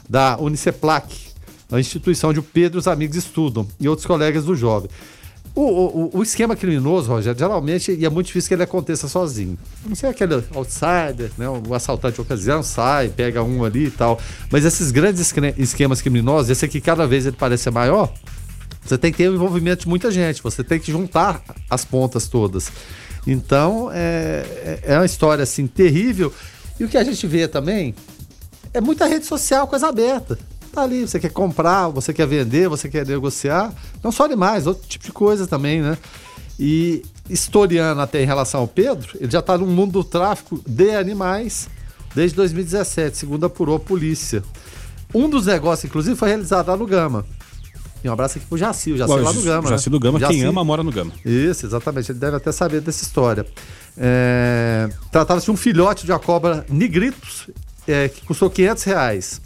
[0.08, 1.14] da Uniceplac,
[1.70, 4.88] a instituição onde o Pedro e os amigos estudam, e outros colegas do jovem.
[5.54, 9.58] O, o, o esquema criminoso, Rogério, geralmente e é muito difícil que ele aconteça sozinho.
[9.84, 11.48] Não sei aquele outsider, né?
[11.48, 14.20] O assaltante de ocasião sai, pega um ali e tal.
[14.52, 18.12] Mas esses grandes esque- esquemas criminosos, esse aqui cada vez ele parece maior,
[18.88, 22.26] você tem que ter o envolvimento de muita gente, você tem que juntar as pontas
[22.28, 22.70] todas.
[23.26, 26.32] Então, é, é é uma história assim terrível.
[26.80, 27.94] E o que a gente vê também
[28.72, 30.38] é muita rede social, coisa aberta.
[30.72, 33.72] Tá ali, você quer comprar, você quer vender, você quer negociar.
[34.02, 35.98] Não só animais, outro tipo de coisa também, né?
[36.58, 40.94] E historiando até em relação ao Pedro, ele já está no mundo do tráfico de
[40.94, 41.68] animais
[42.14, 44.42] desde 2017, segundo apurou a polícia.
[45.14, 47.24] Um dos negócios, inclusive, foi realizado lá no Gama.
[48.02, 49.68] E um abraço aqui pro Jaci, o Jaci Ué, lá do Gama.
[49.70, 49.90] Jaci né?
[49.90, 51.12] do Gama, quem Jaci- ama mora no Gama.
[51.24, 52.12] Isso, exatamente.
[52.12, 53.44] Ele deve até saber dessa história.
[53.96, 57.48] É, Tratava-se de um filhote de uma cobra nigritos
[57.86, 59.40] é, que custou 500 reais.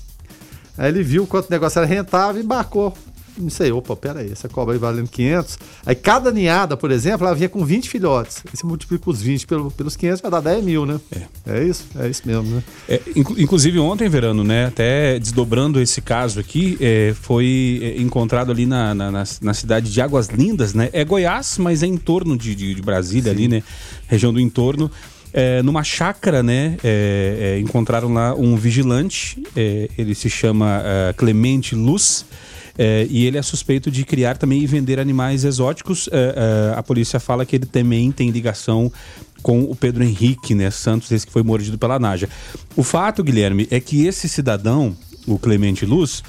[0.77, 2.95] Aí ele viu quanto o negócio era rentável e embarcou
[3.39, 5.59] não sei, opa, pera aí, essa cobra aí valendo 500.
[5.87, 8.43] Aí cada ninhada, por exemplo, ela vinha com 20 filhotes.
[8.47, 11.01] Aí você multiplica os 20 pelo, pelos 500, vai dar 10 mil, né?
[11.11, 11.59] É.
[11.59, 11.87] é isso?
[11.99, 12.63] É isso mesmo, né?
[12.89, 18.51] É, inclu inclusive ontem, Verano, né, até desdobrando esse caso aqui, é, foi é, encontrado
[18.51, 20.91] ali na, na, na, cidade de Águas Lindas, né?
[20.93, 23.39] É Goiás, mas é em torno de, de, de Brasília Sim.
[23.39, 23.63] ali, né?
[24.07, 24.91] Região do entorno.
[25.35, 29.43] É, numa chácara, né, é, é, encontraram lá um vigilante,
[29.97, 30.83] ele se chama
[31.17, 32.27] Clemente Luz,
[32.77, 36.09] é, e ele é suspeito de criar também e vender animais exóticos.
[36.77, 38.91] a polícia fala que ele também tem ligação
[39.43, 42.29] com o Pedro Henrique né, Santos, esse que foi mordido pela Naja.
[42.77, 44.97] O fato, Guilherme, é que esse cidadão,
[45.27, 46.23] o Clemente Luz,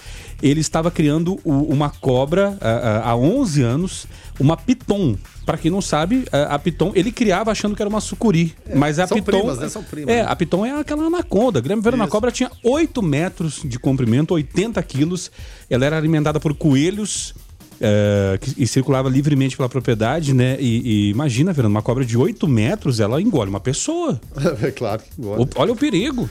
[0.43, 2.57] ele estava criando uma cobra
[3.03, 4.07] há 11 anos,
[4.39, 5.15] uma piton,
[5.45, 8.53] para quem não sabe, a, a Piton, ele criava achando que era uma sucuri.
[8.67, 9.39] É, mas a são Piton.
[9.39, 9.69] Primas, né?
[9.69, 10.29] São primas, é, né?
[10.29, 11.59] a Piton é aquela anaconda.
[11.59, 15.31] Grêmio Verão na Cobra tinha 8 metros de comprimento, 80 quilos.
[15.69, 17.33] Ela era alimentada por coelhos.
[17.81, 20.55] É, que, e circulava livremente pela propriedade, né?
[20.57, 24.21] E, e imagina, Verano, uma cobra de 8 metros, ela engole uma pessoa.
[24.61, 25.43] É claro que engole.
[25.43, 26.29] O, olha o perigo.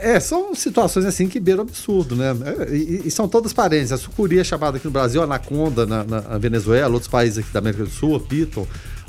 [0.00, 2.34] É, são situações assim que beiram absurdo, né?
[2.68, 3.92] É, e, e, são todas parentes.
[3.92, 7.58] A sucuri é chamada aqui no Brasil anaconda na, na Venezuela, outros países aqui da
[7.58, 8.66] América do Sul, piton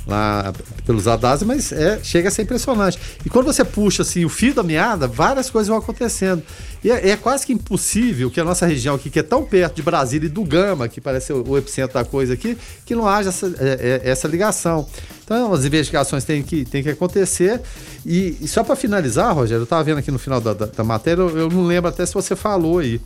[0.07, 0.53] lá
[0.85, 2.97] pelos Adasa, mas é, chega a ser impressionante.
[3.25, 6.41] E quando você puxa assim o fio da meada, várias coisas vão acontecendo.
[6.83, 9.75] E é, é, quase que impossível que a nossa região aqui, que é tão perto
[9.75, 13.07] de Brasília e do Gama, que parece o, o epicentro da coisa aqui, que não
[13.07, 14.87] haja essa, é, é essa ligação.
[15.25, 17.61] Então, as investigações têm que, têm que acontecer.
[18.05, 20.83] E, e só para finalizar, Rogério, eu estava vendo aqui no final da, da, da
[20.85, 23.01] matéria, eu, eu, não lembro até se você falou aí.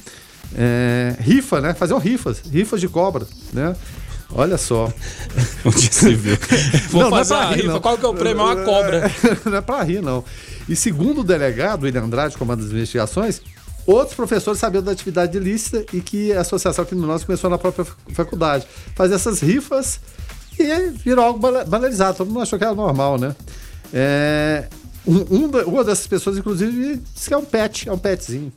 [0.55, 1.73] É, rifa, né?
[1.73, 3.75] Fazer rifas, rifas de cobra, né?
[4.33, 4.91] Olha só.
[5.65, 6.37] Onde se vê.
[6.89, 7.67] Vou não, fazer não é a rifa.
[7.67, 7.81] Não.
[7.81, 8.41] Qual que é o prêmio?
[8.41, 9.11] É uma cobra.
[9.45, 10.23] não é para rir, não.
[10.67, 13.41] E segundo o delegado, William Andrade, comando das investigações,
[13.85, 18.65] outros professores sabiam da atividade ilícita e que a associação criminosa começou na própria faculdade.
[18.95, 19.99] Fazer essas rifas
[20.57, 22.17] e virou algo banalizado.
[22.17, 23.35] Todo mundo achou que era normal, né?
[23.93, 24.67] É,
[25.05, 28.51] um, uma dessas pessoas, inclusive, disse que é um pet, é um petzinho.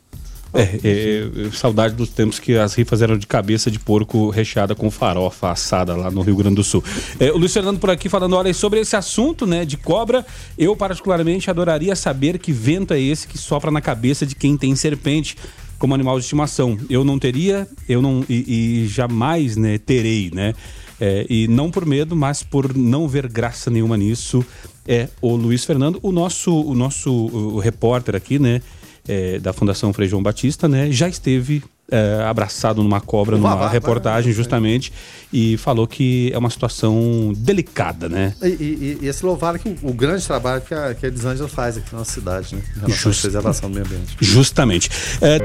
[0.55, 4.73] É, é, é, saudade dos tempos que as rifas eram de cabeça de porco recheada
[4.73, 6.83] com farofa assada lá no Rio Grande do Sul.
[7.19, 10.25] É, o Luiz Fernando por aqui falando, olha, sobre esse assunto, né, de cobra,
[10.57, 14.77] eu particularmente adoraria saber que vento é esse que sopra na cabeça de quem tem
[14.77, 15.37] serpente
[15.77, 16.79] como animal de estimação.
[16.89, 20.55] Eu não teria, eu não e, e jamais, né, terei, né?
[21.01, 24.45] É, e não por medo, mas por não ver graça nenhuma nisso,
[24.87, 28.63] é o Luiz Fernando, o nosso, o nosso o repórter aqui, né,
[29.09, 34.31] é, da Fundação Frei João Batista, né, já esteve é, abraçado numa cobra numa reportagem
[34.31, 34.37] né?
[34.37, 34.93] justamente
[35.33, 38.35] e falou que é uma situação delicada, né?
[38.43, 41.49] E, e, e esse louvar que o, o, grande trabalho que a, que a Elisângela
[41.49, 42.63] faz aqui na nossa cidade, né?
[42.77, 43.19] Em relação Just...
[43.19, 44.17] à preservação do meio ambiente.
[44.21, 44.91] Justamente.
[45.21, 45.39] É...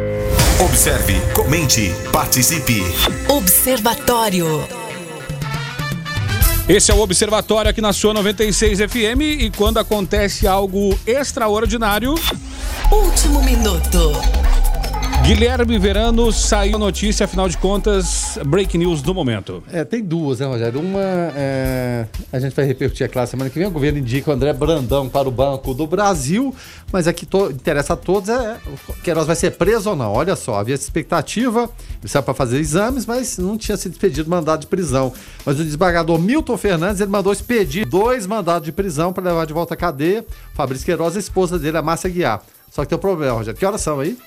[0.63, 2.81] Observe, comente, participe.
[3.27, 4.88] Observatório.
[6.69, 12.13] Esse é o Observatório aqui na sua 96 FM e quando acontece algo extraordinário.
[12.91, 14.48] Último minuto.
[15.29, 19.63] Guilherme Verano saiu notícia, afinal de contas, break news do momento.
[19.71, 20.79] É, tem duas, né, Rogério?
[20.79, 20.99] Uma,
[21.35, 23.67] é, a gente vai repercutir, é claro, semana que vem.
[23.67, 26.51] O governo indica o André Brandão para o Banco do Brasil,
[26.91, 28.57] mas aqui to, interessa a todos é
[29.03, 30.11] Queiroz vai ser preso ou não.
[30.11, 31.69] Olha só, havia essa expectativa,
[32.01, 35.13] ele saiu para fazer exames, mas não tinha sido expedido mandado de prisão.
[35.45, 39.53] Mas o desembargador Milton Fernandes, ele mandou expedir dois mandados de prisão para levar de
[39.53, 40.25] volta à cadeia.
[40.55, 42.41] Fabrício Queiroz, a esposa dele, a Márcia Guiar.
[42.71, 43.59] Só que tem um problema, Rogério.
[43.59, 44.17] Que horas são aí?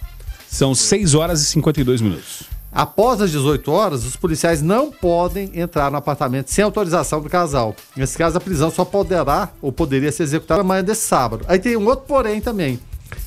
[0.53, 2.43] São 6 horas e 52 minutos.
[2.71, 7.75] Após as 18 horas, os policiais não podem entrar no apartamento sem autorização do casal.
[7.97, 11.43] Nesse caso, a prisão só poderá ou poderia ser executada amanhã desse sábado.
[11.49, 12.79] Aí tem um outro porém também.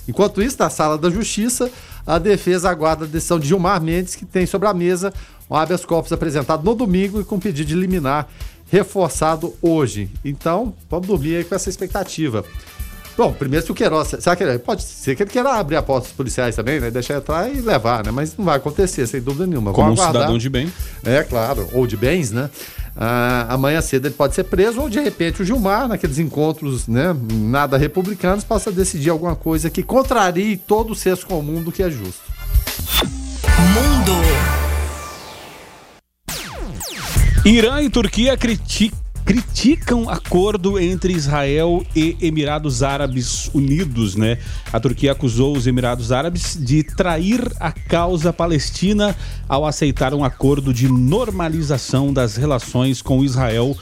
[0.08, 1.72] Enquanto isso, na sala da justiça,
[2.06, 5.12] a defesa aguarda a decisão de Gilmar Mendes, que tem sobre a mesa
[5.50, 8.28] um habeas corpus apresentado no domingo e com pedido de liminar
[8.70, 10.12] reforçado hoje.
[10.24, 12.46] Então, vamos dormir aí com essa expectativa.
[13.18, 14.16] Bom, primeiro se o Queiroz.
[14.20, 16.92] Será que ele, pode ser que ele queira abrir a porta dos policiais também, né?
[16.92, 18.12] Deixar entrar e levar, né?
[18.12, 19.72] Mas não vai acontecer, sem dúvida nenhuma.
[19.72, 20.72] Como um cidadão de bem.
[21.04, 21.70] É, claro.
[21.72, 22.50] Ou de bens, né?
[22.98, 27.16] Ah, amanhã cedo ele pode ser preso, ou de repente o Gilmar, naqueles encontros, né?
[27.34, 31.90] Nada republicanos, possa decidir alguma coisa que contrarie todo o senso comum do que é
[31.90, 32.22] justo.
[33.74, 34.14] Mundo.
[37.46, 44.38] Irã e Turquia criticam criticam acordo entre Israel e Emirados Árabes Unidos, né?
[44.72, 49.16] A Turquia acusou os Emirados Árabes de trair a causa palestina
[49.50, 53.76] ao aceitar um acordo de normalização das relações com Israel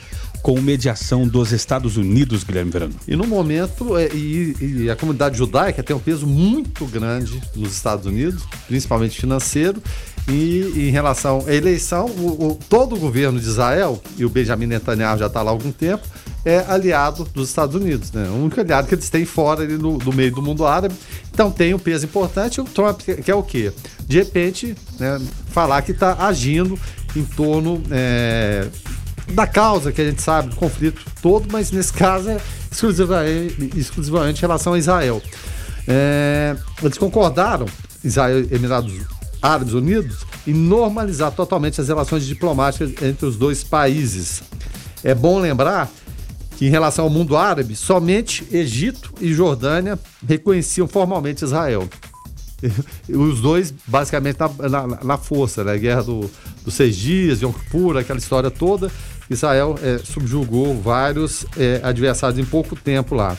[0.43, 2.93] com mediação dos Estados Unidos, Guilherme Verano.
[3.07, 7.73] E no momento, é, e, e a comunidade judaica tem um peso muito grande nos
[7.73, 9.81] Estados Unidos, principalmente financeiro,
[10.27, 14.67] e em relação à eleição, o, o, todo o governo de Israel, e o Benjamin
[14.67, 16.05] Netanyahu já está lá há algum tempo,
[16.43, 18.27] é aliado dos Estados Unidos, né?
[18.27, 20.93] O único aliado que eles têm fora ali no, do meio do mundo árabe.
[21.33, 22.59] Então tem um peso importante.
[22.59, 23.71] O Trump quer o quê?
[24.05, 26.77] De repente, né, falar que está agindo
[27.15, 28.67] em torno é,
[29.31, 34.39] da causa que a gente sabe, do conflito todo, mas nesse caso é exclusivamente, exclusivamente
[34.39, 35.21] em relação a Israel.
[35.87, 37.65] É, eles concordaram,
[38.03, 38.93] Israel e Emirados
[39.41, 44.43] Árabes Unidos, em normalizar totalmente as relações diplomáticas entre os dois países.
[45.03, 45.89] É bom lembrar
[46.57, 51.89] que, em relação ao mundo árabe, somente Egito e Jordânia reconheciam formalmente Israel.
[53.09, 55.77] Os dois, basicamente, na, na, na força, né?
[55.77, 56.31] Guerra do,
[56.63, 58.89] dos Seis Dias, Yom Kippur, aquela história toda.
[59.33, 63.37] Israel é, subjugou vários é, adversários em pouco tempo lá.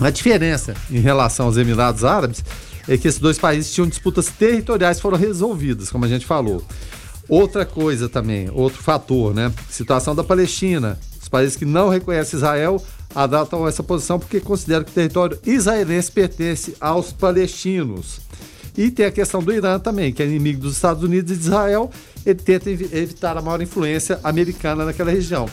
[0.00, 2.44] A diferença em relação aos Emirados Árabes
[2.88, 6.64] é que esses dois países tinham disputas territoriais foram resolvidas, como a gente falou.
[7.28, 9.52] Outra coisa também, outro fator, né?
[9.70, 10.98] Situação da Palestina.
[11.20, 12.82] Os países que não reconhecem Israel
[13.14, 18.20] adotam essa posição porque consideram que o território israelense pertence aos palestinos.
[18.76, 21.42] E tem a questão do Irã também, que é inimigo dos Estados Unidos e de
[21.42, 21.90] Israel,
[22.24, 25.46] ele tenta evitar a maior influência americana naquela região.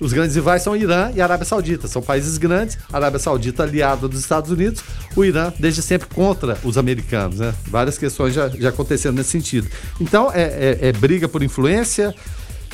[0.00, 1.86] Os grandes rivais são Irã e Arábia Saudita.
[1.86, 4.82] São países grandes, Arábia Saudita aliada dos Estados Unidos,
[5.14, 7.38] o Irã desde sempre contra os americanos.
[7.38, 7.54] Né?
[7.68, 9.68] Várias questões já, já aconteceram nesse sentido.
[10.00, 12.12] Então, é, é, é briga por influência,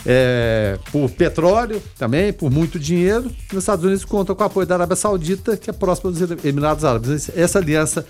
[0.07, 3.31] é, por petróleo também, por muito dinheiro.
[3.53, 6.83] Os Estados Unidos contam com o apoio da Arábia Saudita, que é próxima dos Emirados
[6.83, 7.31] Árabes.
[7.37, 8.07] Essa aliança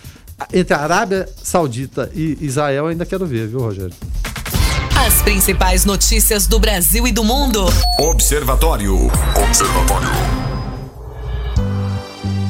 [0.52, 3.94] entre a Arábia Saudita e Israel ainda quero ver, viu, Rogério?
[5.06, 7.66] As principais notícias do Brasil e do mundo.
[8.00, 9.06] Observatório.
[9.40, 10.08] Observatório.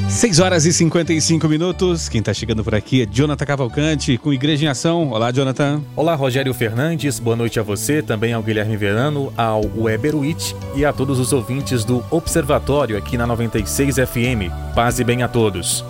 [0.09, 2.09] 6 horas e 55 minutos.
[2.09, 5.11] Quem está chegando por aqui é Jonathan Cavalcante, com Igreja em Ação.
[5.11, 5.83] Olá, Jonathan.
[5.95, 7.19] Olá, Rogério Fernandes.
[7.19, 11.35] Boa noite a você, também ao Guilherme Verano, ao Weber Witt e a todos os
[11.35, 14.51] ouvintes do Observatório aqui na 96 FM.
[14.75, 15.85] Paz e bem a todos.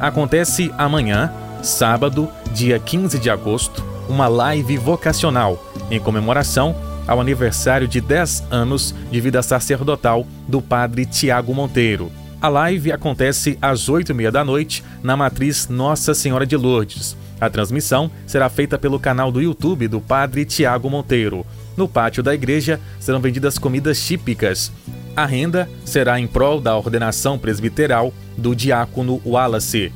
[0.00, 1.30] Acontece amanhã,
[1.62, 6.74] sábado, dia 15 de agosto, uma live vocacional em comemoração
[7.06, 12.12] ao aniversário de 10 anos de vida sacerdotal do padre Tiago Monteiro.
[12.40, 17.16] A live acontece às 8h30 da noite na matriz Nossa Senhora de Lourdes.
[17.40, 21.44] A transmissão será feita pelo canal do YouTube do padre Tiago Monteiro.
[21.76, 24.72] No pátio da igreja serão vendidas comidas típicas.
[25.16, 29.92] A renda será em prol da ordenação presbiteral do diácono Wallace.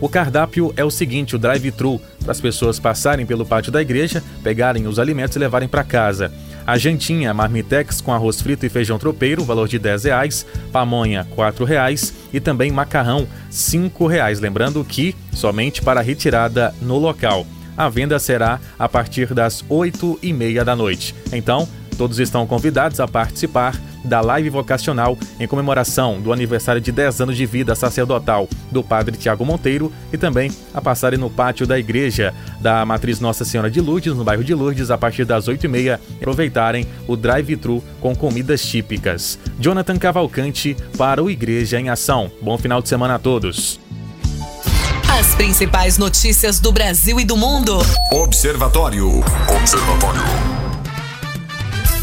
[0.00, 4.22] O cardápio é o seguinte: o drive-thru, para as pessoas passarem pelo pátio da igreja,
[4.42, 6.32] pegarem os alimentos e levarem para casa.
[6.66, 11.64] A jantinha marmitex com arroz frito e feijão tropeiro, valor de R$ reais, pamonha R$
[11.64, 14.40] reais e também macarrão R$ reais.
[14.40, 17.46] Lembrando que somente para retirada no local.
[17.76, 21.14] A venda será a partir das 8 e meia da noite.
[21.32, 23.74] Então, todos estão convidados a participar
[24.04, 29.16] da live vocacional em comemoração do aniversário de 10 anos de vida sacerdotal do padre
[29.16, 33.80] Tiago Monteiro e também a passarem no pátio da igreja da Matriz Nossa Senhora de
[33.80, 39.38] Lourdes, no bairro de Lourdes, a partir das 8h30, aproveitarem o drive-thru com comidas típicas.
[39.58, 42.30] Jonathan Cavalcante para o Igreja em Ação.
[42.40, 43.80] Bom final de semana a todos.
[45.18, 47.78] As principais notícias do Brasil e do mundo.
[48.12, 49.22] Observatório.
[49.54, 50.49] Observatório.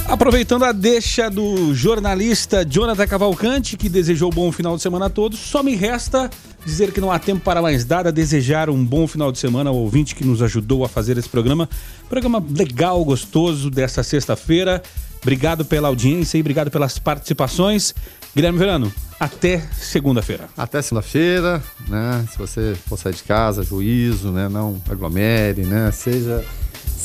[0.10, 5.10] Aproveitando a deixa do jornalista Jonathan Cavalcante, que desejou um bom final de semana a
[5.10, 6.30] todos, só me resta
[6.66, 9.76] dizer que não há tempo para mais nada, desejar um bom final de semana ao
[9.76, 11.70] ouvinte que nos ajudou a fazer esse programa.
[12.08, 14.82] Programa legal, gostoso dessa sexta-feira.
[15.22, 17.94] Obrigado pela audiência e obrigado pelas participações.
[18.34, 20.48] Guilherme Verano, até segunda-feira.
[20.58, 22.26] Até segunda-feira, né?
[22.32, 24.48] Se você for sair de casa, juízo, né?
[24.48, 25.92] Não aglomere, né?
[25.92, 26.46] Seja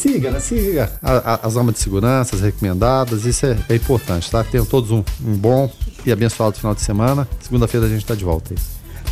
[0.02, 0.40] Siga, né?
[0.40, 4.42] Siga as normas de segurança, as recomendadas, isso é, é importante, tá?
[4.42, 5.72] Tenham todos um, um, bom
[6.04, 7.28] e abençoado final de semana.
[7.40, 8.58] Segunda-feira a gente está de volta aí.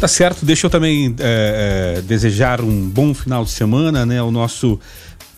[0.00, 4.20] Tá certo, deixa eu também é, é, desejar um bom final de semana, né?
[4.20, 4.80] O nosso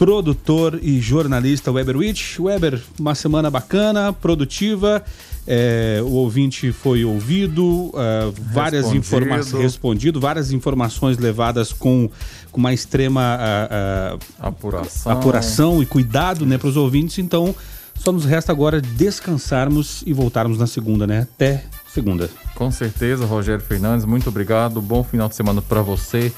[0.03, 2.43] produtor e jornalista Weber Witt.
[2.43, 5.01] Weber, uma semana bacana, produtiva.
[5.47, 12.11] É, o ouvinte foi ouvido, uh, várias informações respondido, várias informações levadas com,
[12.51, 15.13] com uma extrema uh, uh, apuração.
[15.13, 17.19] apuração e cuidado né, para os ouvintes.
[17.19, 17.55] Então,
[17.95, 21.29] só nos resta agora descansarmos e voltarmos na segunda, né?
[21.33, 22.29] Até segunda.
[22.57, 24.83] Com certeza, Rogério Fernandes, muito obrigado.
[24.83, 26.33] Bom final de semana para você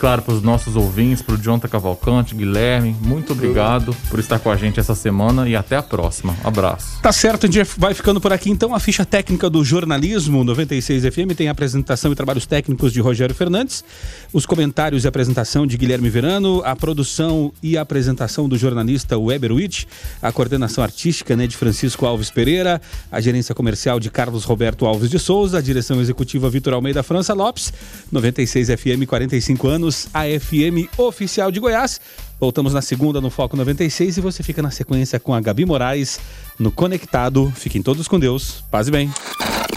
[0.00, 4.50] claro, para os nossos ouvintes, para o Jonathan Cavalcante, Guilherme, muito obrigado por estar com
[4.50, 6.34] a gente essa semana e até a próxima.
[6.42, 6.98] Abraço.
[7.02, 8.74] Tá certo, a gente vai ficando por aqui então.
[8.74, 13.34] A ficha técnica do jornalismo 96 FM tem a apresentação e trabalhos técnicos de Rogério
[13.34, 13.84] Fernandes,
[14.32, 19.86] os comentários e apresentação de Guilherme Verano, a produção e apresentação do jornalista Weber Witt,
[20.22, 22.80] a coordenação artística né, de Francisco Alves Pereira,
[23.12, 27.34] a gerência comercial de Carlos Roberto Alves de Souza, a direção executiva Vitor Almeida França
[27.34, 27.70] Lopes,
[28.10, 29.68] 96 FM 45
[30.14, 32.00] a FM oficial de Goiás.
[32.38, 36.18] Voltamos na segunda no Foco 96 e você fica na sequência com a Gabi Moraes
[36.58, 37.52] no Conectado.
[37.54, 38.64] Fiquem todos com Deus.
[38.70, 39.10] Paz e bem.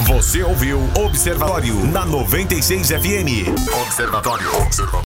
[0.08, 3.50] Você ouviu Observatório na 96 FM.
[3.86, 4.56] Observatório.
[4.62, 4.94] Observatório.